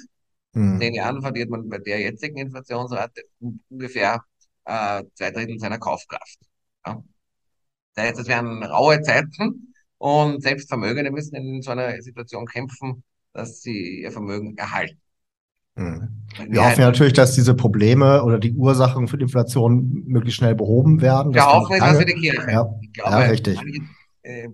Mhm. 0.52 0.74
In 0.74 0.80
zehn 0.80 0.94
Jahren 0.94 1.22
verliert 1.22 1.50
man 1.50 1.68
bei 1.68 1.78
der 1.78 2.00
jetzigen 2.00 2.36
Inflationsrate 2.38 3.22
ungefähr 3.70 4.22
äh, 4.64 5.02
zwei 5.14 5.30
Drittel 5.30 5.58
seiner 5.58 5.78
Kaufkraft. 5.78 6.38
Ja. 6.86 7.02
Das 7.94 8.04
heißt, 8.04 8.20
es 8.20 8.28
werden 8.28 8.62
raue 8.62 9.00
Zeiten 9.02 9.74
und 9.98 10.42
selbst 10.42 10.68
Vermögende 10.68 11.10
müssen 11.10 11.36
in 11.36 11.62
so 11.62 11.70
einer 11.70 12.00
Situation 12.02 12.46
kämpfen, 12.46 13.02
dass 13.32 13.62
sie 13.62 14.02
ihr 14.02 14.12
Vermögen 14.12 14.56
erhalten. 14.56 14.98
Mhm. 15.74 16.08
Wir 16.48 16.64
hoffen 16.64 16.80
ja 16.80 16.86
natürlich, 16.86 17.14
dass 17.14 17.34
diese 17.34 17.54
Probleme 17.54 18.22
oder 18.22 18.38
die 18.38 18.52
Ursachen 18.52 19.08
für 19.08 19.16
die 19.16 19.22
Inflation 19.22 20.02
möglichst 20.06 20.38
schnell 20.38 20.54
behoben 20.54 21.00
werden. 21.00 21.32
Wir 21.32 21.46
hoffen 21.46 21.76
es 21.80 21.98
für 21.98 22.04
die 22.04 22.14
Kirche. 22.14 22.50
Ja, 22.50 22.68
ja, 22.96 23.18
richtig. 23.20 23.58
Äh, 24.22 24.48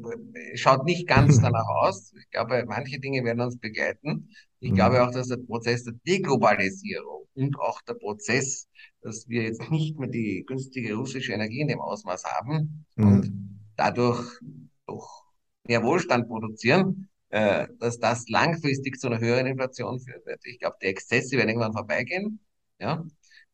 schaut 0.55 0.85
nicht 0.85 1.07
ganz 1.07 1.41
danach 1.41 1.69
aus. 1.69 2.15
Ich 2.19 2.31
glaube, 2.31 2.65
manche 2.67 2.99
Dinge 2.99 3.23
werden 3.25 3.41
uns 3.41 3.59
begleiten. 3.59 4.31
Ich 4.61 4.71
mhm. 4.71 4.77
glaube 4.77 5.03
auch, 5.03 5.11
dass 5.11 5.29
der 5.29 5.37
Prozess 5.37 5.85
der 5.85 5.95
Deglobalisierung 6.07 7.27
und 7.35 7.59
auch 7.61 7.83
der 7.83 7.95
Prozess, 7.95 8.67
dass 9.03 9.29
wir 9.29 9.43
jetzt 9.43 9.71
nicht 9.71 9.99
mehr 9.99 10.09
die 10.09 10.45
günstige 10.47 10.95
russische 10.95 11.33
Energie 11.33 11.61
in 11.61 11.69
dem 11.69 11.81
Ausmaß 11.81 12.25
haben 12.25 12.87
mhm. 12.97 13.07
und 13.07 13.61
dadurch 13.77 14.41
doch 14.87 15.27
mehr 15.65 15.83
Wohlstand 15.83 16.29
produzieren, 16.29 17.11
äh, 17.29 17.69
dass 17.79 17.99
das 17.99 18.29
langfristig 18.29 18.99
zu 18.99 19.09
einer 19.09 19.21
höheren 19.21 19.47
Inflation 19.47 20.01
führen 20.01 20.23
wird. 20.25 20.41
Ich 20.45 20.59
glaube, 20.59 20.77
die 20.83 20.87
Exzesse 20.87 21.37
werden 21.37 21.51
irgendwann 21.51 21.75
vorbeigehen. 21.75 22.41
Ja, 22.81 23.05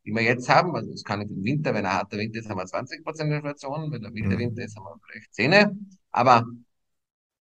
die 0.04 0.12
wir 0.12 0.22
jetzt 0.22 0.48
haben. 0.48 0.74
Also 0.76 0.92
es 0.92 1.02
kann 1.02 1.20
nicht 1.20 1.30
im 1.30 1.42
Winter, 1.42 1.74
wenn 1.74 1.86
ein 1.86 1.92
harter 1.92 2.18
Winter 2.18 2.38
ist, 2.38 2.48
haben 2.48 2.58
wir 2.58 2.66
20 2.66 3.02
Prozent 3.02 3.32
Inflation, 3.32 3.90
wenn 3.90 4.02
der 4.02 4.14
Winterwinter 4.14 4.60
mhm. 4.60 4.66
ist, 4.66 4.76
haben 4.76 4.84
wir 4.84 5.00
vielleicht 5.06 5.34
10. 5.34 5.96
Aber 6.14 6.46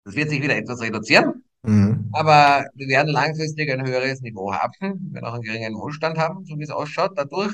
das 0.06 0.16
wird 0.16 0.30
sich 0.30 0.42
wieder 0.42 0.56
etwas 0.56 0.82
reduzieren. 0.82 1.44
Mhm. 1.64 2.10
Aber 2.14 2.66
wir 2.76 2.88
werden 2.88 3.12
langfristig 3.12 3.72
ein 3.72 3.86
höheres 3.86 4.22
Niveau 4.22 4.54
haben, 4.54 4.72
wir 4.80 5.14
werden 5.16 5.26
auch 5.26 5.34
einen 5.34 5.44
geringen 5.44 5.76
Wohlstand 5.76 6.18
haben, 6.18 6.46
so 6.46 6.58
wie 6.58 6.64
es 6.64 6.70
ausschaut 6.70 7.14
dadurch. 7.16 7.54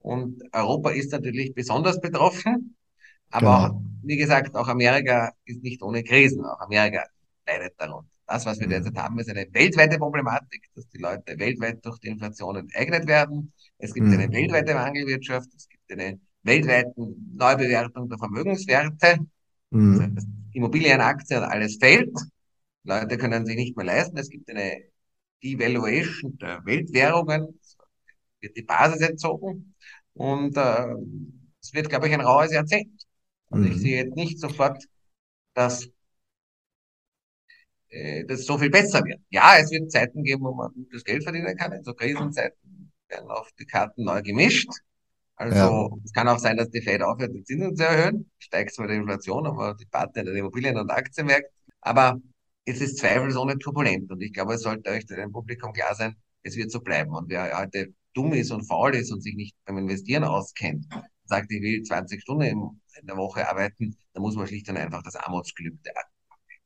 Und 0.00 0.42
Europa 0.52 0.90
ist 0.90 1.12
natürlich 1.12 1.54
besonders 1.54 2.00
betroffen. 2.00 2.76
Aber 3.30 3.46
genau. 3.46 3.66
auch, 3.66 3.82
wie 4.02 4.16
gesagt, 4.16 4.54
auch 4.56 4.66
Amerika 4.66 5.32
ist 5.44 5.62
nicht 5.62 5.80
ohne 5.80 6.02
Krisen. 6.02 6.44
Auch 6.44 6.60
Amerika 6.60 7.04
leidet 7.46 7.74
darunter. 7.78 8.08
Das, 8.26 8.44
was 8.44 8.58
wir 8.58 8.66
mhm. 8.66 8.70
derzeit 8.70 8.96
haben, 8.96 9.18
ist 9.20 9.30
eine 9.30 9.46
weltweite 9.52 9.98
Problematik, 9.98 10.68
dass 10.74 10.88
die 10.88 10.98
Leute 10.98 11.38
weltweit 11.38 11.84
durch 11.84 11.98
die 12.00 12.08
Inflation 12.08 12.56
enteignet 12.56 13.06
werden. 13.06 13.52
Es 13.78 13.94
gibt 13.94 14.08
mhm. 14.08 14.14
eine 14.14 14.32
weltweite 14.32 14.74
Mangelwirtschaft, 14.74 15.48
es 15.56 15.68
gibt 15.68 15.92
eine 15.92 16.18
weltweite 16.42 16.92
Neubewertung 17.34 18.08
der 18.08 18.18
Vermögenswerte. 18.18 19.18
Mhm. 19.72 19.98
Das 19.98 20.24
heißt, 20.24 20.28
Immobilien, 20.52 21.00
Aktien, 21.00 21.42
alles 21.42 21.76
fällt. 21.76 22.14
Leute 22.84 23.16
können 23.16 23.46
sich 23.46 23.56
nicht 23.56 23.76
mehr 23.76 23.86
leisten. 23.86 24.16
Es 24.18 24.28
gibt 24.28 24.48
eine 24.50 24.82
Devaluation 25.42 26.36
der 26.38 26.64
Weltwährungen. 26.64 27.58
Es 27.62 27.76
wird 28.40 28.56
die 28.56 28.62
Basis 28.62 29.00
entzogen. 29.00 29.74
Und 30.14 30.56
äh, 30.56 30.86
es 31.60 31.72
wird, 31.72 31.88
glaube 31.88 32.08
ich, 32.08 32.14
ein 32.14 32.20
raues 32.20 32.52
Jahrzehnt. 32.52 33.06
Und 33.48 33.64
ich 33.64 33.74
mhm. 33.74 33.78
sehe 33.78 34.04
jetzt 34.04 34.16
nicht 34.16 34.38
sofort, 34.38 34.84
dass 35.54 35.88
äh, 37.88 38.24
dass 38.24 38.40
es 38.40 38.46
so 38.46 38.58
viel 38.58 38.70
besser 38.70 39.04
wird. 39.04 39.20
Ja, 39.30 39.56
es 39.58 39.70
wird 39.70 39.90
Zeiten 39.90 40.22
geben, 40.24 40.44
wo 40.44 40.54
man 40.54 40.72
gutes 40.72 41.04
Geld 41.04 41.22
verdienen 41.22 41.56
kann. 41.56 41.72
In 41.72 41.84
so 41.84 41.94
Krisenzeiten 41.94 42.92
werden 43.08 43.30
auch 43.30 43.48
die 43.58 43.66
Karten 43.66 44.04
neu 44.04 44.22
gemischt. 44.22 44.70
Also 45.42 45.56
ja. 45.56 45.88
es 46.04 46.12
kann 46.12 46.28
auch 46.28 46.38
sein, 46.38 46.56
dass 46.56 46.70
die 46.70 46.80
Fed 46.80 47.02
aufhört, 47.02 47.34
die 47.34 47.44
Zinsen 47.44 47.76
zu 47.76 47.84
erhöhen. 47.84 48.30
Steigt 48.38 48.74
zwar 48.74 48.88
die 48.88 48.94
Inflation, 48.94 49.46
aber 49.46 49.74
die 49.74 49.86
Partner 49.86 50.24
der 50.24 50.34
Immobilien- 50.34 50.78
und 50.78 50.90
Aktienmärkte. 50.90 51.50
Aber 51.80 52.18
es 52.64 52.80
ist 52.80 52.98
zweifelsohne 52.98 53.58
turbulent. 53.58 54.10
Und 54.10 54.20
ich 54.22 54.32
glaube, 54.32 54.54
es 54.54 54.62
sollte 54.62 54.90
euch 54.90 55.06
dem 55.06 55.32
Publikum 55.32 55.72
klar 55.72 55.94
sein, 55.94 56.14
es 56.42 56.56
wird 56.56 56.70
so 56.70 56.80
bleiben. 56.80 57.12
Und 57.12 57.28
wer 57.28 57.58
heute 57.58 57.92
dumm 58.14 58.32
ist 58.32 58.50
und 58.50 58.64
faul 58.66 58.94
ist 58.94 59.12
und 59.12 59.22
sich 59.22 59.34
nicht 59.34 59.56
beim 59.64 59.78
Investieren 59.78 60.24
auskennt, 60.24 60.86
sagt, 61.24 61.50
ich 61.50 61.62
will 61.62 61.82
20 61.82 62.20
Stunden 62.20 62.42
in 63.00 63.06
der 63.06 63.16
Woche 63.16 63.48
arbeiten, 63.48 63.96
dann 64.12 64.22
muss 64.22 64.36
man 64.36 64.46
schlicht 64.46 64.68
und 64.68 64.76
einfach 64.76 65.02
das 65.02 65.16
Armutsgelübde 65.16 65.90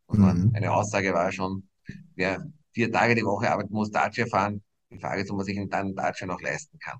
und 0.06 0.20
mhm. 0.20 0.52
eine 0.54 0.72
Aussage 0.72 1.12
war 1.12 1.32
schon, 1.32 1.68
wer 2.14 2.44
vier 2.72 2.90
Tage 2.92 3.14
die 3.14 3.24
Woche 3.24 3.50
arbeiten 3.50 3.72
muss, 3.72 3.90
Dacia 3.90 4.26
fahren. 4.26 4.62
Die 4.90 4.98
Frage 4.98 5.22
ist, 5.22 5.30
ob 5.30 5.38
man 5.38 5.46
sich 5.46 5.58
dann 5.68 5.94
Dacia 5.94 6.26
noch 6.26 6.40
leisten 6.40 6.78
kann. 6.78 6.98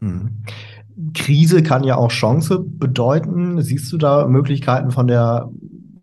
Mhm. 0.00 0.44
Krise 1.14 1.62
kann 1.62 1.84
ja 1.84 1.96
auch 1.96 2.10
Chance 2.10 2.60
bedeuten. 2.60 3.62
Siehst 3.62 3.92
du 3.92 3.98
da 3.98 4.26
Möglichkeiten 4.26 4.90
von 4.90 5.06
der 5.06 5.50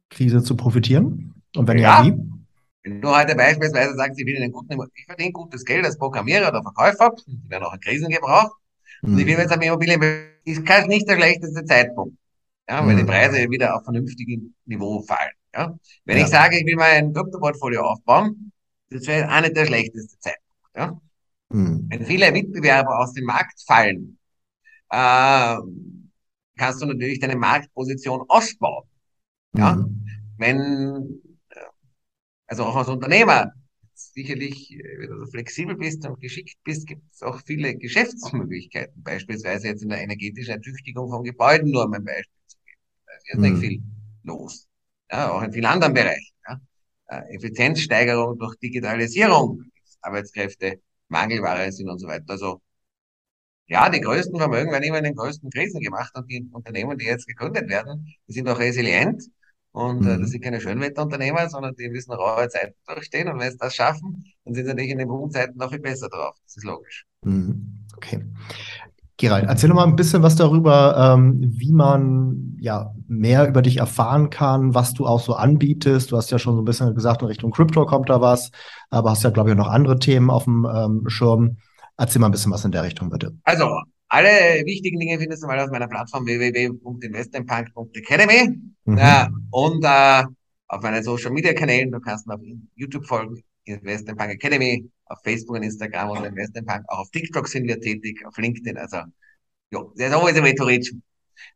Krise 0.10 0.42
zu 0.42 0.56
profitieren? 0.56 1.34
Und 1.56 1.68
wenn 1.68 1.78
ja, 1.78 2.04
ja 2.04 2.06
wie? 2.06 2.18
Wenn 2.84 3.02
du 3.02 3.10
heute 3.10 3.36
beispielsweise 3.36 3.96
sagst, 3.96 4.20
ich 4.20 4.26
will 4.26 4.38
einen 4.42 4.52
guten, 4.52 4.80
ich 4.96 5.06
verdiene 5.06 5.32
gutes 5.32 5.66
Geld 5.66 5.86
als 5.86 5.98
Programmierer 5.98 6.50
oder 6.50 6.62
Verkäufer, 6.64 7.14
die 7.28 7.50
werden 7.50 7.64
auch 7.64 7.74
in 7.74 7.80
Krisen 7.80 8.10
gebraucht, 8.10 8.54
mhm. 9.02 9.14
und 9.14 9.20
ich 9.20 9.26
will 9.26 9.38
jetzt 9.38 9.52
an 9.52 9.62
Immobilien, 9.62 10.02
ist 10.46 10.88
nicht 10.88 11.08
der 11.10 11.16
schlechteste 11.16 11.66
Zeitpunkt. 11.66 12.18
Ja, 12.70 12.82
mhm. 12.82 12.90
wenn 12.90 12.98
die 12.98 13.04
Preise 13.04 13.50
wieder 13.50 13.76
auf 13.76 13.84
vernünftigem 13.84 14.54
Niveau 14.66 15.02
fallen. 15.02 15.32
Ja. 15.54 15.78
Wenn 16.06 16.18
ja. 16.18 16.24
ich 16.24 16.30
sage, 16.30 16.58
ich 16.58 16.66
will 16.66 16.76
mal 16.76 16.92
ein 16.92 17.14
Kryptoportfolio 17.14 17.82
aufbauen, 17.82 18.52
das 18.90 19.06
wäre 19.08 19.30
auch 19.30 19.42
nicht 19.42 19.56
der 19.56 19.66
schlechteste 19.66 20.18
Zeitpunkt. 20.20 20.48
Ja. 20.76 21.02
Mhm. 21.50 21.88
Wenn 21.90 22.06
viele 22.06 22.32
Mitbewerber 22.32 23.00
aus 23.00 23.14
dem 23.14 23.26
Markt 23.26 23.62
fallen, 23.66 24.18
äh, 24.90 25.58
kannst 26.58 26.82
du 26.82 26.86
natürlich 26.86 27.20
deine 27.20 27.36
Marktposition 27.36 28.24
ausbauen. 28.28 28.88
Ja. 29.56 29.76
Mhm. 29.76 30.06
Wenn, 30.38 31.22
äh, 31.50 31.60
also 32.48 32.66
auch 32.66 32.76
als 32.76 32.90
Unternehmer, 32.90 33.52
sicherlich, 33.94 34.74
äh, 34.74 35.00
wenn 35.00 35.10
du 35.10 35.26
flexibel 35.28 35.76
bist 35.76 36.06
und 36.06 36.20
geschickt 36.20 36.58
bist, 36.64 36.88
gibt 36.88 37.04
es 37.14 37.22
auch 37.24 37.42
viele 37.46 37.76
Geschäftsmöglichkeiten, 37.76 39.02
beispielsweise 39.04 39.68
jetzt 39.68 39.84
in 39.84 39.90
der 39.90 40.02
energetischen 40.02 40.54
Ertüchtigung 40.54 41.10
von 41.10 41.24
Gebäuden 41.24 41.72
nur 41.72 41.86
um 41.86 41.94
ein 41.94 42.04
Beispiel 42.04 42.42
zu 42.48 42.58
geben. 42.66 42.80
Da 43.06 43.14
ist 43.14 43.30
irrsinnig 43.30 43.54
mhm. 43.54 43.62
viel 43.62 43.82
los. 44.24 44.68
Ja, 45.10 45.32
auch 45.32 45.42
in 45.42 45.54
vielen 45.54 45.66
anderen 45.66 45.94
Bereichen. 45.94 46.34
Ja. 46.48 46.60
Äh, 47.08 47.36
Effizienzsteigerung 47.36 48.38
durch 48.38 48.58
Digitalisierung, 48.58 49.64
Arbeitskräfte, 50.02 50.82
Mangelware 51.10 51.72
sind 51.72 51.90
und 51.90 52.00
so 52.00 52.08
weiter. 52.08 52.26
Also 52.30 52.62
ja, 53.68 53.90
die 53.90 54.02
größten 54.02 54.38
Vermögen 54.38 54.72
werden 54.72 54.84
immer 54.84 55.00
in 55.00 55.04
den 55.04 55.16
größten 55.16 55.50
Krisen 55.50 55.82
gemacht 55.82 56.16
und 56.16 56.30
die 56.30 56.48
Unternehmen, 56.52 56.98
die 56.98 57.06
jetzt 57.06 57.28
gegründet 57.28 57.70
werden, 57.70 58.08
die 58.28 58.34
sind 58.34 58.48
auch 58.48 58.60
resilient 58.60 59.24
und 59.72 60.02
mhm. 60.02 60.08
äh, 60.08 60.20
das 60.20 60.30
sind 60.30 60.44
keine 60.44 60.62
Schönwetterunternehmer, 60.62 61.50
sondern 61.50 61.76
die 61.76 61.90
müssen 61.90 62.14
raue 62.14 62.48
Zeiten 62.48 62.76
durchstehen 62.88 63.28
und 63.28 63.40
wenn 63.40 63.52
sie 63.52 63.58
das 63.58 63.76
schaffen, 63.76 64.24
dann 64.46 64.54
sind 64.54 64.66
sie 64.66 64.70
natürlich 64.70 64.92
in 64.92 65.00
den 65.00 65.10
Boomzeiten 65.10 65.58
noch 65.58 65.70
viel 65.70 65.80
besser 65.80 66.08
drauf. 66.08 66.36
Das 66.46 66.58
ist 66.58 66.64
logisch. 66.64 67.06
Mhm. 67.24 67.86
Okay. 67.96 68.24
Gerald, 69.20 69.46
erzähl 69.48 69.70
noch 69.70 69.78
mal 69.78 69.86
ein 69.86 69.96
bisschen 69.96 70.22
was 70.22 70.36
darüber, 70.36 71.16
ähm, 71.16 71.40
wie 71.42 71.74
man 71.74 72.56
ja 72.60 72.94
mehr 73.08 73.50
über 73.50 73.64
dich 73.64 73.78
erfahren 73.78 74.30
kann, 74.30 74.76
was 74.76 74.94
du 74.94 75.08
auch 75.08 75.20
so 75.20 75.34
anbietest. 75.34 76.12
Du 76.12 76.18
hast 76.18 76.30
ja 76.30 76.38
schon 76.38 76.54
so 76.54 76.62
ein 76.62 76.66
bisschen 76.66 76.94
gesagt, 76.94 77.24
in 77.24 77.28
Richtung 77.28 77.50
Crypto 77.52 77.88
kommt 77.88 78.12
da 78.12 78.22
was, 78.22 78.52
aber 78.92 79.10
hast 79.10 79.24
ja, 79.24 79.32
glaube 79.32 79.50
ich, 79.50 79.56
noch 79.56 79.70
andere 79.70 79.98
Themen 79.98 80.30
auf 80.30 80.44
dem 80.44 80.68
ähm, 80.72 81.06
Schirm. 81.08 81.58
Erzähl 81.98 82.20
mal 82.20 82.28
ein 82.28 82.32
bisschen 82.32 82.52
was 82.52 82.64
in 82.64 82.72
der 82.72 82.84
Richtung, 82.84 83.10
bitte. 83.10 83.36
Also, 83.44 83.68
alle 84.08 84.30
wichtigen 84.66 85.00
Dinge 85.00 85.18
findest 85.18 85.42
du 85.42 85.48
mal 85.48 85.60
auf 85.60 85.72
meiner 85.72 85.88
Plattform 85.88 86.24
www.investmentpunk.academy 86.26 88.56
mhm. 88.86 88.98
ja, 88.98 89.30
und 89.50 89.84
äh, 89.84 90.26
auf 90.68 90.84
meinen 90.84 91.04
Social 91.04 91.32
Media 91.32 91.54
Kanälen. 91.54 91.92
Du 91.92 92.00
kannst 92.00 92.28
mir 92.28 92.36
auf 92.36 92.42
YouTube 92.76 93.08
folgen, 93.08 93.42
Investmentpunk 93.74 94.32
Academy, 94.32 94.90
auf 95.06 95.20
Facebook 95.24 95.58
und 95.58 95.64
Instagram 95.64 96.12
und 96.12 96.26
Investmentpunk. 96.26 96.84
Auch 96.88 97.00
auf 97.00 97.12
TikTok 97.12 97.48
sind 97.48 97.68
wir 97.68 97.80
tätig, 97.80 98.26
auf 98.26 98.38
LinkedIn. 98.38 98.78
Also, 98.78 98.98
ja, 99.72 99.84
das 99.96 100.08
ist 100.08 100.14
always 100.14 100.38
a 100.38 100.44
way 100.44 100.56
to 100.56 100.64
reach. 100.64 100.94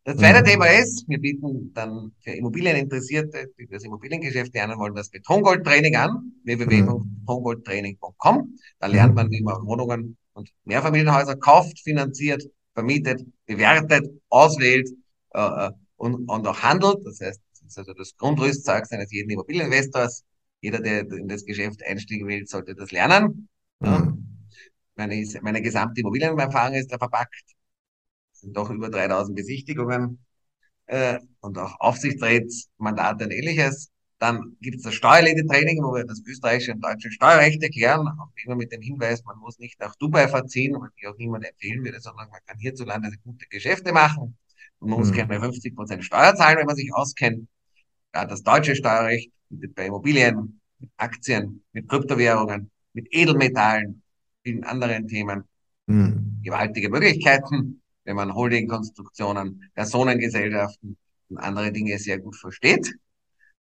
Das 0.04 0.16
zweite 0.16 0.40
mhm. 0.40 0.44
Thema 0.44 0.66
ist, 0.66 1.04
wir 1.08 1.18
bieten 1.18 1.72
dann 1.74 2.12
für 2.20 2.32
Immobilieninteressierte, 2.32 3.50
die 3.58 3.66
das 3.66 3.82
Immobiliengeschäft 3.84 4.54
lernen 4.54 4.78
wollen, 4.78 4.94
das 4.94 5.10
Betongold-Training 5.10 5.96
an, 5.96 6.32
www.betongoldtraining.com. 6.44 8.56
Da 8.78 8.86
lernt 8.86 9.14
man, 9.14 9.30
wie 9.30 9.42
man 9.42 9.66
Wohnungen 9.66 10.16
und 10.34 10.50
Mehrfamilienhäuser 10.64 11.36
kauft, 11.36 11.78
finanziert, 11.80 12.42
vermietet, 12.74 13.22
bewertet, 13.46 14.08
auswählt 14.28 14.88
äh, 15.34 15.66
äh 15.66 15.70
und, 15.96 16.28
und 16.28 16.46
auch 16.48 16.60
handelt. 16.60 16.98
Das 17.04 17.20
heißt, 17.20 17.40
das 17.52 17.62
ist 17.62 17.78
also 17.78 17.94
das 17.94 18.16
Grundrüstzeug 18.16 18.84
eines 18.90 19.12
jeden 19.12 19.30
Immobilieninvestors. 19.30 20.24
Jeder, 20.62 20.80
der 20.80 21.00
in 21.10 21.28
das 21.28 21.44
Geschäft 21.44 21.84
einsteigen 21.84 22.26
will, 22.28 22.46
sollte 22.46 22.74
das 22.74 22.92
lernen. 22.92 23.48
Mhm. 23.80 24.48
Meine, 24.94 25.26
meine 25.42 25.60
gesamte 25.60 26.00
Immobilienerfahrung 26.00 26.74
ist 26.74 26.92
da 26.92 26.98
verpackt. 26.98 27.44
Es 28.32 28.40
sind 28.40 28.56
doch 28.56 28.70
über 28.70 28.88
3000 28.88 29.36
Besichtigungen 29.36 30.24
äh, 30.86 31.18
und 31.40 31.58
auch 31.58 31.80
Aufsichtsrätsmandate 31.80 33.24
und 33.24 33.32
ähnliches. 33.32 33.90
Dann 34.18 34.56
gibt 34.60 34.76
es 34.76 34.82
das 34.84 34.94
Steuerlede-Training, 34.94 35.82
wo 35.82 35.94
wir 35.94 36.04
das 36.04 36.22
österreichische 36.24 36.74
und 36.74 36.80
deutsche 36.84 37.10
Steuerrecht 37.10 37.60
erklären, 37.60 38.06
auch 38.06 38.30
immer 38.44 38.54
mit 38.54 38.70
dem 38.70 38.80
Hinweis, 38.80 39.24
man 39.24 39.38
muss 39.38 39.58
nicht 39.58 39.80
nach 39.80 39.96
Dubai 39.96 40.28
verziehen, 40.28 40.76
was 40.78 40.90
ich 40.96 41.08
auch 41.08 41.16
niemand 41.18 41.44
empfehlen 41.44 41.82
würde, 41.82 42.00
sondern 42.00 42.30
man 42.30 42.38
kann 42.46 42.56
hierzulande 42.58 43.10
gute 43.24 43.46
Geschäfte 43.46 43.92
machen. 43.92 44.38
Und 44.78 44.90
man 44.90 45.00
muss 45.00 45.10
mhm. 45.10 45.16
keine 45.16 45.40
50 45.40 45.74
Prozent 45.74 46.04
Steuer 46.04 46.36
zahlen, 46.36 46.58
wenn 46.58 46.66
man 46.66 46.76
sich 46.76 46.94
auskennt. 46.94 47.48
Ja, 48.14 48.26
das 48.26 48.42
deutsche 48.42 48.76
Steuerrecht 48.76 49.32
bietet 49.48 49.74
bei 49.74 49.86
Immobilien, 49.86 50.60
mit 50.78 50.90
Aktien, 50.96 51.62
mit 51.72 51.88
Kryptowährungen, 51.88 52.70
mit 52.92 53.08
Edelmetallen, 53.10 54.02
vielen 54.42 54.64
anderen 54.64 55.08
Themen 55.08 55.44
mhm. 55.86 56.40
gewaltige 56.42 56.90
Möglichkeiten, 56.90 57.80
wenn 58.04 58.16
man 58.16 58.34
Holdingkonstruktionen, 58.34 59.70
Personengesellschaften 59.74 60.96
und 61.30 61.38
andere 61.38 61.72
Dinge 61.72 61.98
sehr 61.98 62.18
gut 62.18 62.36
versteht. 62.36 62.92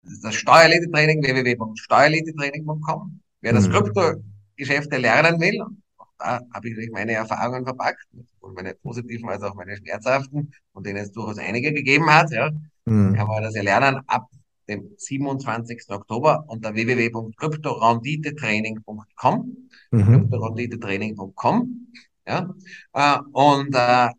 Das 0.03 0.13
ist 0.13 0.23
das 0.23 0.35
Steuerledetraining, 0.35 1.21
www.steuerledetraining.com. 1.23 3.19
Wer 3.41 3.53
das 3.53 3.67
mhm. 3.67 3.71
Kryptogeschäfte 3.73 4.97
lernen 4.97 5.41
will, 5.41 5.61
auch 5.97 6.07
da 6.17 6.41
habe 6.53 6.69
ich 6.69 6.91
meine 6.91 7.13
Erfahrungen 7.13 7.65
verpackt, 7.65 8.07
sowohl 8.33 8.53
meine 8.53 8.75
positiven 8.75 9.27
als 9.29 9.43
auch 9.43 9.55
meine 9.55 9.75
schmerzhaften, 9.75 10.51
von 10.71 10.83
denen 10.83 10.99
es 10.99 11.11
durchaus 11.11 11.37
einige 11.39 11.73
gegeben 11.73 12.09
hat, 12.09 12.31
ja, 12.31 12.51
mhm. 12.85 13.15
kann 13.15 13.27
man 13.27 13.43
das 13.43 13.55
ja 13.55 13.63
lernen 13.63 13.99
ab 14.07 14.29
dem 14.67 14.89
27. 14.97 15.89
Oktober 15.89 16.43
unter 16.47 16.73
www.kryptorandidetraining.com 16.73 19.67
mhm. 19.91 20.29
ja, 22.25 22.53
äh, 22.93 23.19
und 23.31 23.73
äh, 23.73 24.09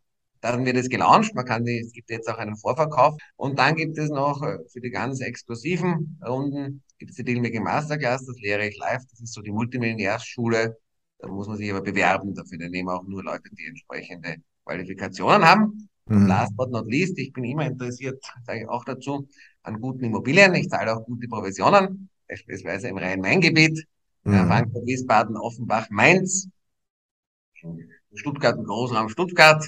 dann 0.41 0.65
wird 0.65 0.77
es 0.77 0.89
gelauncht. 0.89 1.35
Man 1.35 1.45
kann 1.45 1.65
die, 1.65 1.81
es 1.81 1.93
gibt 1.93 2.11
jetzt 2.11 2.29
auch 2.29 2.39
einen 2.39 2.57
Vorverkauf. 2.57 3.17
Und 3.37 3.59
dann 3.59 3.75
gibt 3.75 3.99
es 3.99 4.09
noch 4.09 4.43
äh, 4.43 4.59
für 4.69 4.81
die 4.81 4.91
ganz 4.91 5.21
exklusiven 5.21 6.19
Runden 6.27 6.83
gibt 6.99 7.13
es 7.13 7.17
die 7.17 7.25
Dealmaking 7.25 7.63
Masterclass. 7.63 8.27
Das 8.27 8.39
lehre 8.41 8.67
ich 8.67 8.77
live. 8.79 9.03
Das 9.11 9.21
ist 9.21 9.33
so 9.33 9.41
die 9.41 9.53
Multimillionärsschule. 9.53 10.77
Da 11.19 11.29
muss 11.29 11.49
man 11.49 11.57
sich 11.57 11.71
aber 11.71 11.83
bewerben. 11.83 12.35
Dafür 12.35 12.59
da 12.59 12.69
nehmen 12.69 12.89
auch 12.89 13.05
nur 13.05 13.23
Leute, 13.23 13.51
die 13.57 13.67
entsprechende 13.67 14.37
Qualifikationen 14.65 15.47
haben. 15.47 15.89
Mhm. 16.07 16.27
Last 16.27 16.57
but 16.57 16.71
not 16.71 16.87
least, 16.87 17.19
ich 17.19 17.33
bin 17.33 17.45
immer 17.45 17.67
interessiert, 17.67 18.25
sage 18.47 18.63
ich 18.63 18.69
auch 18.69 18.85
dazu, 18.85 19.29
an 19.69 19.81
guten 19.81 20.05
Immobilien. 20.05 20.55
Ich 20.55 20.69
zahle 20.69 20.97
auch 20.97 21.05
gute 21.05 21.29
Provisionen, 21.29 22.09
beispielsweise 22.27 22.89
im 22.89 22.99
Rhein-Main-Gebiet, 22.99 23.85
mhm. 24.25 24.47
Frankfurt, 24.47 24.87
Wiesbaden, 24.87 25.37
Offenbach, 25.37 25.89
Mainz, 25.91 26.49
Stuttgart 28.15 28.57
und 28.59 28.67
Großraum 28.67 29.09
Stuttgart. 29.09 29.65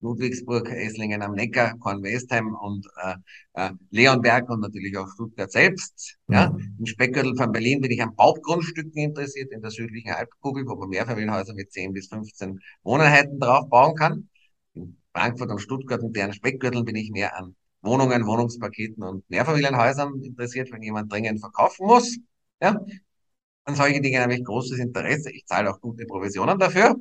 Ludwigsburg, 0.00 0.68
Esslingen 0.68 1.22
am 1.22 1.32
Neckar, 1.32 1.78
Kornwestheim 1.78 2.54
und 2.54 2.86
äh, 3.02 3.14
äh, 3.54 3.70
Leonberg 3.90 4.50
und 4.50 4.60
natürlich 4.60 4.98
auch 4.98 5.08
Stuttgart 5.08 5.50
selbst. 5.50 6.18
Ja. 6.28 6.50
Mhm. 6.50 6.76
Im 6.78 6.84
Speckgürtel 6.84 7.34
von 7.34 7.52
Berlin 7.52 7.80
bin 7.80 7.90
ich 7.90 8.02
an 8.02 8.14
Baugrundstücken 8.14 8.92
interessiert, 8.92 9.50
in 9.50 9.62
der 9.62 9.70
südlichen 9.70 10.12
Halbkugel, 10.12 10.66
wo 10.66 10.74
man 10.74 10.90
Mehrfamilienhäuser 10.90 11.54
mit 11.54 11.72
10 11.72 11.94
bis 11.94 12.08
15 12.08 12.60
Wohneinheiten 12.82 13.40
drauf 13.40 13.66
bauen 13.70 13.94
kann. 13.94 14.28
In 14.74 14.98
Frankfurt 15.14 15.50
und 15.50 15.60
Stuttgart 15.60 16.02
und 16.02 16.14
deren 16.14 16.34
Speckgürtel 16.34 16.84
bin 16.84 16.96
ich 16.96 17.10
mehr 17.10 17.38
an 17.38 17.56
Wohnungen, 17.84 18.26
Wohnungspaketen 18.26 19.02
und 19.02 19.28
Mehrfamilienhäusern 19.30 20.22
interessiert, 20.22 20.72
wenn 20.72 20.82
jemand 20.82 21.12
dringend 21.12 21.40
verkaufen 21.40 21.86
muss. 21.86 22.18
Ja. 22.60 22.80
An 23.64 23.74
solche 23.74 24.00
Dinge 24.00 24.20
habe 24.20 24.34
ich 24.34 24.44
großes 24.44 24.78
Interesse. 24.78 25.30
Ich 25.30 25.46
zahle 25.46 25.70
auch 25.70 25.80
gute 25.80 26.06
Provisionen 26.06 26.58
dafür. 26.58 26.96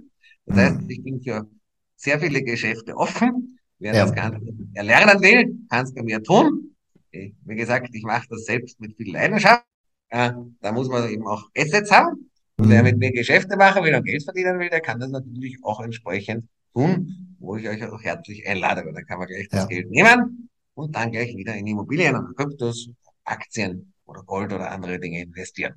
Das 0.46 0.58
heißt, 0.58 0.82
mhm. 0.82 0.90
ich 0.90 1.04
bin 1.04 1.22
für 1.22 1.48
sehr 1.96 2.20
viele 2.20 2.44
Geschäfte 2.44 2.96
offen. 2.96 3.60
Wer 3.80 3.94
ja. 3.96 4.06
das 4.06 4.14
Ganze 4.14 4.40
erlernen 4.74 5.22
will, 5.22 5.58
kann 5.70 5.86
es 5.86 5.94
bei 5.94 6.04
mir 6.04 6.22
tun. 6.22 6.76
Ich, 7.12 7.34
wie 7.46 7.56
gesagt, 7.56 7.90
ich 7.94 8.04
mache 8.04 8.28
das 8.30 8.46
selbst 8.46 8.80
mit 8.80 8.96
viel 8.96 9.12
Leidenschaft. 9.12 9.66
Äh, 10.10 10.32
da 10.62 10.72
muss 10.72 10.90
man 10.90 11.10
eben 11.10 11.28
auch 11.28 11.50
Assets 11.58 11.92
haben. 11.92 12.30
Und 12.58 12.68
mhm. 12.68 12.72
wer 12.72 12.84
mit 12.84 12.98
mir 12.98 13.12
Geschäfte 13.12 13.58
machen 13.58 13.84
will 13.84 13.96
und 13.96 14.06
Geld 14.06 14.24
verdienen 14.24 14.60
will, 14.60 14.70
der 14.70 14.82
kann 14.82 15.00
das 15.00 15.10
natürlich 15.10 15.58
auch 15.64 15.82
entsprechend 15.82 16.48
tun, 16.74 17.36
wo 17.40 17.56
ich 17.58 17.68
euch 17.68 17.84
auch 17.86 18.02
herzlich 18.02 18.48
einlade, 18.48 18.86
weil 18.86 18.94
da 18.94 19.02
kann 19.02 19.20
man 19.20 19.28
gleich 19.28 19.48
ja. 19.52 19.60
das 19.60 19.68
Geld 19.68 19.90
nehmen 19.90 20.50
und 20.76 20.96
dann 20.96 21.12
gleich 21.12 21.36
wieder 21.36 21.56
in 21.56 21.68
Immobilien 21.68 22.16
oder 22.16 22.34
Kryptos, 22.36 22.90
Aktien 23.24 23.94
oder 24.06 24.24
Gold 24.24 24.54
oder 24.54 24.72
andere 24.72 25.00
Dinge 25.00 25.22
investieren. 25.22 25.76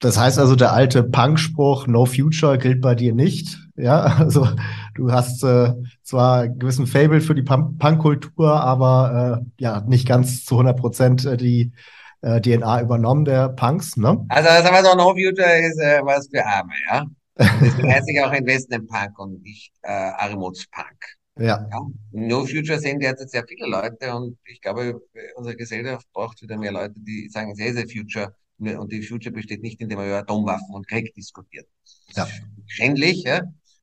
Das 0.00 0.18
heißt 0.18 0.38
also, 0.38 0.54
der 0.54 0.72
alte 0.72 1.02
Punk-Spruch 1.02 1.86
No 1.86 2.04
Future 2.04 2.58
gilt 2.58 2.82
bei 2.82 2.94
dir 2.94 3.14
nicht. 3.14 3.58
Ja, 3.76 4.00
also 4.18 4.46
du 4.94 5.12
hast 5.12 5.42
äh, 5.44 5.72
zwar 6.02 6.42
einen 6.42 6.58
gewissen 6.58 6.86
Fable 6.86 7.20
für 7.20 7.34
die 7.34 7.42
Punk-Kultur, 7.42 8.60
aber 8.60 9.40
äh, 9.40 9.62
ja, 9.62 9.80
nicht 9.86 10.06
ganz 10.06 10.44
zu 10.44 10.56
100 10.56 10.78
Prozent 10.78 11.24
äh, 11.24 11.36
die 11.36 11.72
äh, 12.20 12.40
DNA 12.40 12.82
übernommen, 12.82 13.24
der 13.24 13.50
Punks, 13.50 13.96
ne? 13.96 14.24
Also, 14.28 14.48
sagen 14.48 14.74
wir 14.74 14.84
so, 14.84 14.96
No 14.96 15.10
Future 15.10 15.58
ist 15.58 15.78
äh, 15.78 16.00
was 16.02 16.28
für 16.28 16.44
Arme, 16.44 16.72
ja. 16.90 17.04
Deswegen 17.38 17.92
heißt 17.92 18.08
ich 18.08 18.22
auch 18.22 18.32
Investment 18.32 18.88
Punk 18.88 19.18
und 19.18 19.42
nicht 19.42 19.72
äh, 19.82 19.90
Armutspunk. 19.90 21.16
Ja. 21.36 21.68
ja. 21.70 21.86
No 22.12 22.46
Future 22.46 22.78
sehen 22.78 23.00
derzeit 23.00 23.30
sehr 23.30 23.44
viele 23.46 23.66
Leute 23.66 24.14
und 24.14 24.38
ich 24.44 24.60
glaube, 24.60 25.00
unsere 25.36 25.56
Gesellschaft 25.56 26.06
braucht 26.12 26.40
wieder 26.42 26.56
mehr 26.56 26.72
Leute, 26.72 26.94
die 26.96 27.28
sagen, 27.28 27.54
sehr, 27.54 27.72
sehr 27.74 27.88
Future. 27.88 28.34
Und 28.58 28.92
die 28.92 29.02
Future 29.02 29.32
besteht 29.32 29.62
nicht, 29.62 29.80
indem 29.80 29.98
man 29.98 30.06
über 30.06 30.18
Atomwaffen 30.18 30.74
und 30.74 30.86
Krieg 30.86 31.12
diskutiert. 31.14 31.66
Das 31.82 32.16
ja. 32.16 32.24
ist 32.24 32.42
schändlich, 32.66 33.24
ja. 33.24 33.42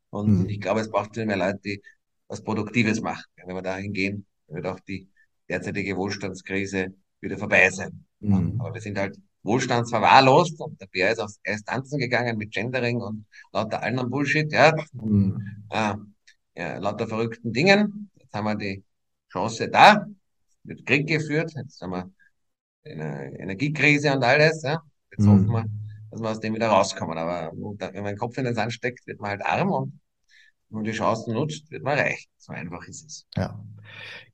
Und 0.09 0.43
hm. 0.43 0.49
ich 0.49 0.61
glaube, 0.61 0.79
es 0.79 0.89
braucht 0.89 1.15
wieder 1.15 1.25
mehr 1.25 1.37
Leute, 1.37 1.59
die 1.63 1.81
was 2.27 2.41
Produktives 2.41 3.01
machen. 3.01 3.25
Wenn 3.35 3.55
wir 3.55 3.61
dahin 3.61 3.91
gehen, 3.91 4.25
wird 4.47 4.65
auch 4.65 4.79
die 4.79 5.09
derzeitige 5.49 5.97
Wohlstandskrise 5.97 6.93
wieder 7.19 7.37
vorbei 7.37 7.69
sein. 7.69 8.05
Mhm. 8.19 8.59
Aber 8.59 8.73
wir 8.73 8.81
sind 8.81 8.97
halt 8.97 9.17
wohlstandsverwahrlost 9.43 10.59
und 10.61 10.79
der 10.79 10.87
Bär 10.87 11.11
ist 11.11 11.19
auf 11.19 11.31
erst 11.43 11.67
tanzen 11.67 11.99
gegangen 11.99 12.37
mit 12.37 12.51
Gendering 12.51 13.01
und 13.01 13.25
lauter 13.51 13.83
anderen 13.83 14.09
Bullshit, 14.09 14.51
ja. 14.51 14.73
Mhm. 14.93 15.65
Äh, 16.53 16.79
lauter 16.79 17.07
verrückten 17.07 17.53
Dingen. 17.53 18.09
Jetzt 18.15 18.33
haben 18.33 18.45
wir 18.45 18.55
die 18.55 18.83
Chance 19.31 19.69
da, 19.69 20.05
wird 20.63 20.85
Krieg 20.85 21.07
geführt, 21.07 21.53
jetzt 21.55 21.81
haben 21.81 21.91
wir 21.91 22.11
eine 22.83 23.39
Energiekrise 23.39 24.13
und 24.13 24.23
alles, 24.23 24.63
ja. 24.63 24.81
Jetzt 25.11 25.25
mhm. 25.25 25.31
hoffen 25.31 25.47
wir, 25.47 25.65
dass 26.11 26.21
wir 26.21 26.29
aus 26.29 26.39
dem 26.39 26.53
wieder 26.53 26.67
rauskommen. 26.67 27.17
Aber 27.17 27.51
wenn 27.53 28.03
man 28.03 28.13
den 28.13 28.17
Kopf 28.17 28.37
in 28.37 28.45
den 28.45 28.55
Sand 28.55 28.73
steckt, 28.73 29.05
wird 29.07 29.19
man 29.19 29.31
halt 29.31 29.45
arm 29.45 29.71
und 29.71 30.01
und 30.71 30.85
die 30.85 30.91
Chancen 30.91 31.33
nutzt, 31.33 31.69
wird 31.69 31.83
man 31.83 31.97
reich. 31.97 32.27
So 32.37 32.53
einfach 32.53 32.87
ist 32.87 33.05
es. 33.05 33.27
Ja. 33.35 33.61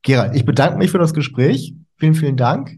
Gerald, 0.04 0.36
ich 0.36 0.46
bedanke 0.46 0.78
mich 0.78 0.92
für 0.92 1.00
das 1.00 1.14
Gespräch. 1.14 1.74
Vielen, 1.98 2.14
vielen 2.14 2.38
Dank. 2.38 2.78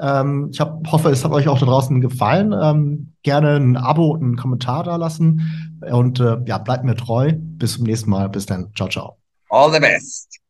Ähm, 0.00 0.50
ich 0.52 0.60
hab, 0.60 0.86
hoffe, 0.90 1.10
es 1.10 1.24
hat 1.24 1.32
euch 1.32 1.48
auch 1.48 1.58
da 1.58 1.66
draußen 1.66 2.00
gefallen. 2.00 2.52
Ähm, 2.52 3.12
gerne 3.22 3.56
ein 3.56 3.76
Abo 3.76 4.12
und 4.12 4.22
einen 4.22 4.36
Kommentar 4.36 4.84
da 4.84 4.96
lassen. 4.96 5.78
Und 5.80 6.20
äh, 6.20 6.38
ja, 6.46 6.58
bleibt 6.58 6.84
mir 6.84 6.96
treu. 6.96 7.32
Bis 7.36 7.74
zum 7.74 7.84
nächsten 7.84 8.10
Mal. 8.10 8.28
Bis 8.28 8.46
dann. 8.46 8.72
Ciao, 8.74 8.88
ciao. 8.88 9.16
All 9.48 9.72
the 9.72 9.80
best. 9.80 10.40